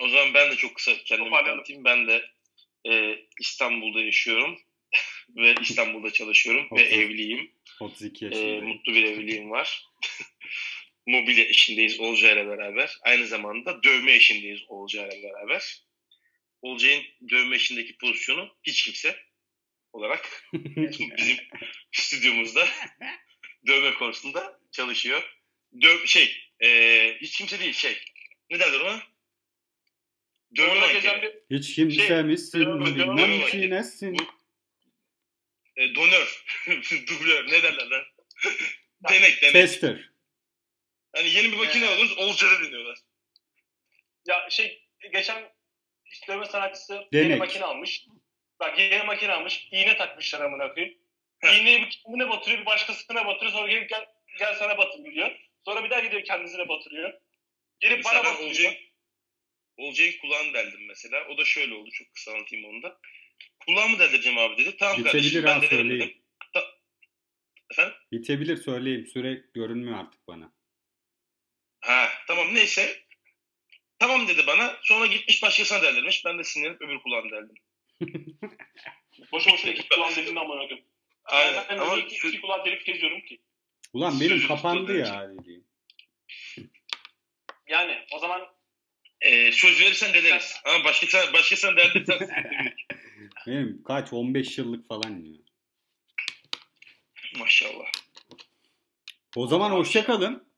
[0.00, 1.84] O zaman ben de çok kısa kendimi tanıtayım.
[1.84, 2.22] Ben de
[2.88, 4.58] e, İstanbul'da yaşıyorum
[5.36, 7.02] ve İstanbul'da çalışıyorum ve Okey.
[7.04, 7.50] evliyim.
[7.80, 8.64] 32 E, yaşındayım.
[8.66, 9.84] mutlu bir evliliğim var.
[11.06, 12.98] Mobilya işindeyiz Olcay ile beraber.
[13.02, 15.82] Aynı zamanda dövme işindeyiz Olcay ile beraber.
[16.62, 19.16] Olcay'ın dövme işindeki pozisyonu hiç kimse
[19.92, 20.44] olarak
[20.92, 21.36] bizim
[21.92, 22.68] stüdyomuzda
[23.66, 25.36] dövme konusunda çalışıyor.
[25.82, 26.68] Döv şey, e,
[27.20, 27.96] hiç kimse değil şey.
[28.50, 29.02] Ne derler ona?
[30.56, 31.00] Dövme
[31.50, 34.16] Hiç kimse misin Dövme- bilmem dövme- ki nesin.
[35.76, 36.44] E, donör,
[37.06, 38.04] dublör ne derler lan?
[39.10, 39.52] denek denek.
[39.52, 40.10] Tester.
[41.16, 41.88] Hani yeni bir makine Ee.
[41.88, 42.98] alıyoruz, Olcay'da deniyorlar.
[44.26, 45.52] Ya şey geçen
[46.04, 47.30] işte dövme sanatçısı Denek.
[47.30, 48.06] yeni makine almış.
[48.60, 49.68] Bak yeni makine almış.
[49.70, 50.98] iğne takmışlar amına koyayım.
[51.44, 53.52] İğneyi bir kendine batırıyor, bir başkasına batırıyor.
[53.52, 54.06] Sonra gelip gel,
[54.38, 55.38] gel sana batır diyor.
[55.64, 57.12] Sonra bir daha gidiyor kendisine batırıyor.
[57.80, 58.50] Gelip bana batırıyor.
[58.50, 58.76] Olcay'ın,
[59.76, 61.28] Olcay'ın kulağını deldim mesela.
[61.28, 62.98] O da şöyle oldu, çok kısa anlatayım onu da.
[63.66, 64.76] Kulağımı deldireceğim abi dedi.
[64.76, 66.00] Tamam Bitebilir kardeşim ben delerim söyleyeyim.
[66.00, 66.22] dedim.
[66.54, 66.74] Ta-
[67.70, 67.94] Efendim?
[68.12, 69.06] Bitebilir söyleyeyim.
[69.06, 70.52] Süre görünmüyor artık bana.
[71.80, 73.04] Ha tamam neyse.
[73.98, 74.76] Tamam dedi bana.
[74.82, 76.24] Sonra gitmiş başkasına deldirmiş.
[76.24, 77.54] Ben de sinirlenip öbür kulağını deldim.
[79.32, 80.84] Boş boş iki kulağın deliğini amına koyayım.
[81.24, 81.64] Aynen.
[81.68, 83.40] Ben Ama Ama iki, iki kulağın delik geziyorum ki.
[83.92, 85.64] Ulan benim kapandı ya dediğim.
[87.66, 88.54] Yani o zaman
[89.20, 90.60] e, söz verirsen deleriz.
[90.64, 92.18] Ama başkasına, başkasına deldirsen
[93.46, 95.38] Benim kaç 15 yıllık falan ya.
[97.38, 97.86] Maşallah.
[99.36, 100.48] O zaman hoşça kalın.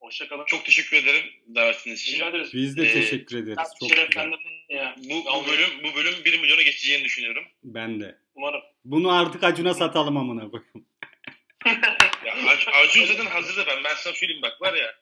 [0.00, 0.44] hoşçakalın.
[0.46, 1.24] Çok teşekkür ederim
[1.54, 2.14] davetiniz için.
[2.14, 2.50] rica ederiz.
[2.54, 3.58] Biz de Ee, teşekkür ederiz.
[3.80, 4.32] Çok güzel.
[4.68, 4.94] ya.
[4.98, 7.44] Bu, bu bölüm bu bölüm 1 milyona geçeceğini düşünüyorum.
[7.64, 8.18] Ben de.
[8.34, 8.62] Umarım.
[8.84, 10.86] Bunu artık Acun'a satalım amına koyayım.
[12.26, 13.84] Ya Ac- Acun zaten hazırda ben.
[13.84, 14.94] Ben sana söyleyeyim bak var ya.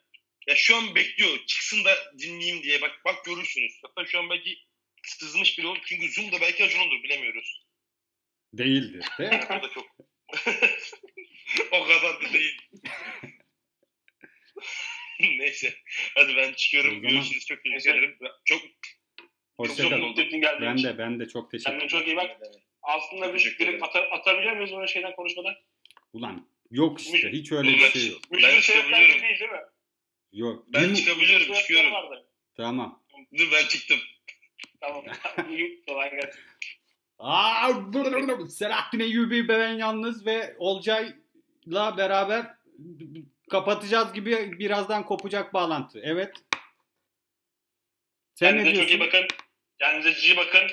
[0.49, 1.31] Ya şu an bekliyor.
[1.47, 2.81] Çıksın da dinleyeyim diye.
[2.81, 3.73] Bak bak görürsünüz.
[3.83, 4.59] Hatta şu an belki
[5.11, 5.79] sızmış biri olur.
[5.87, 7.67] Çünkü Zoom'da belki Acun'undur bilemiyoruz.
[8.53, 9.41] Değildir de.
[9.51, 9.87] O da çok.
[11.73, 12.59] o kadar da değil.
[15.39, 15.75] Neyse.
[16.15, 16.91] Hadi ben O çıkıyorum.
[16.95, 17.47] zaman- Görüşürüz.
[17.47, 18.19] Çok teşekkür ederim.
[18.45, 18.63] Çok
[19.57, 20.05] Hoşça Çok kalın.
[20.05, 21.99] mutlu Mutlu geldiğin Ben de ben de çok teşekkür Kendine ederim.
[21.99, 22.31] çok iyi bak.
[22.83, 25.55] Aslında Teşekkür direkt ata, atabiliyor muyuz bunu şeyden konuşmadan?
[26.13, 28.21] Ulan yok işte hiç öyle bir şey yok.
[28.33, 29.23] Ben çıkabiliyorum.
[29.23, 29.61] değil değil mi?
[30.33, 30.65] Yok.
[30.69, 31.55] Ben Bir- çıkabiliyorum.
[31.55, 31.93] Çıkıyorum.
[31.93, 32.29] vardı.
[32.57, 33.05] Tamam.
[33.39, 33.99] Dur ben çıktım.
[34.81, 35.05] Tamam.
[35.89, 36.41] Kolay gelsin.
[37.19, 37.71] Aa.
[38.49, 42.55] Selahattin Eyyubi ben yalnız ve Olcay'la beraber
[43.51, 46.01] kapatacağız gibi birazdan kopacak bağlantı.
[46.05, 46.37] Evet.
[48.35, 49.21] Sen ne Kendinize çok iyi diyorsun?
[49.21, 49.37] bakın.
[49.79, 50.71] Kendinize iyi bakın.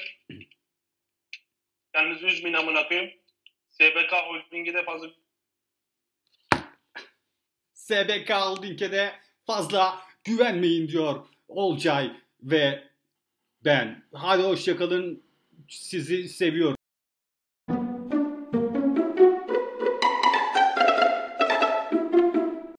[1.94, 3.12] Kendinizi üzmeyin amına koyayım.
[3.70, 5.08] SBK Holding'e de fazla
[7.74, 12.84] SBK Holding'e de fazla güvenmeyin diyor Olcay ve
[13.66, 14.04] ben.
[14.14, 15.24] Hadi hoşçakalın.
[15.68, 16.75] Sizi seviyorum.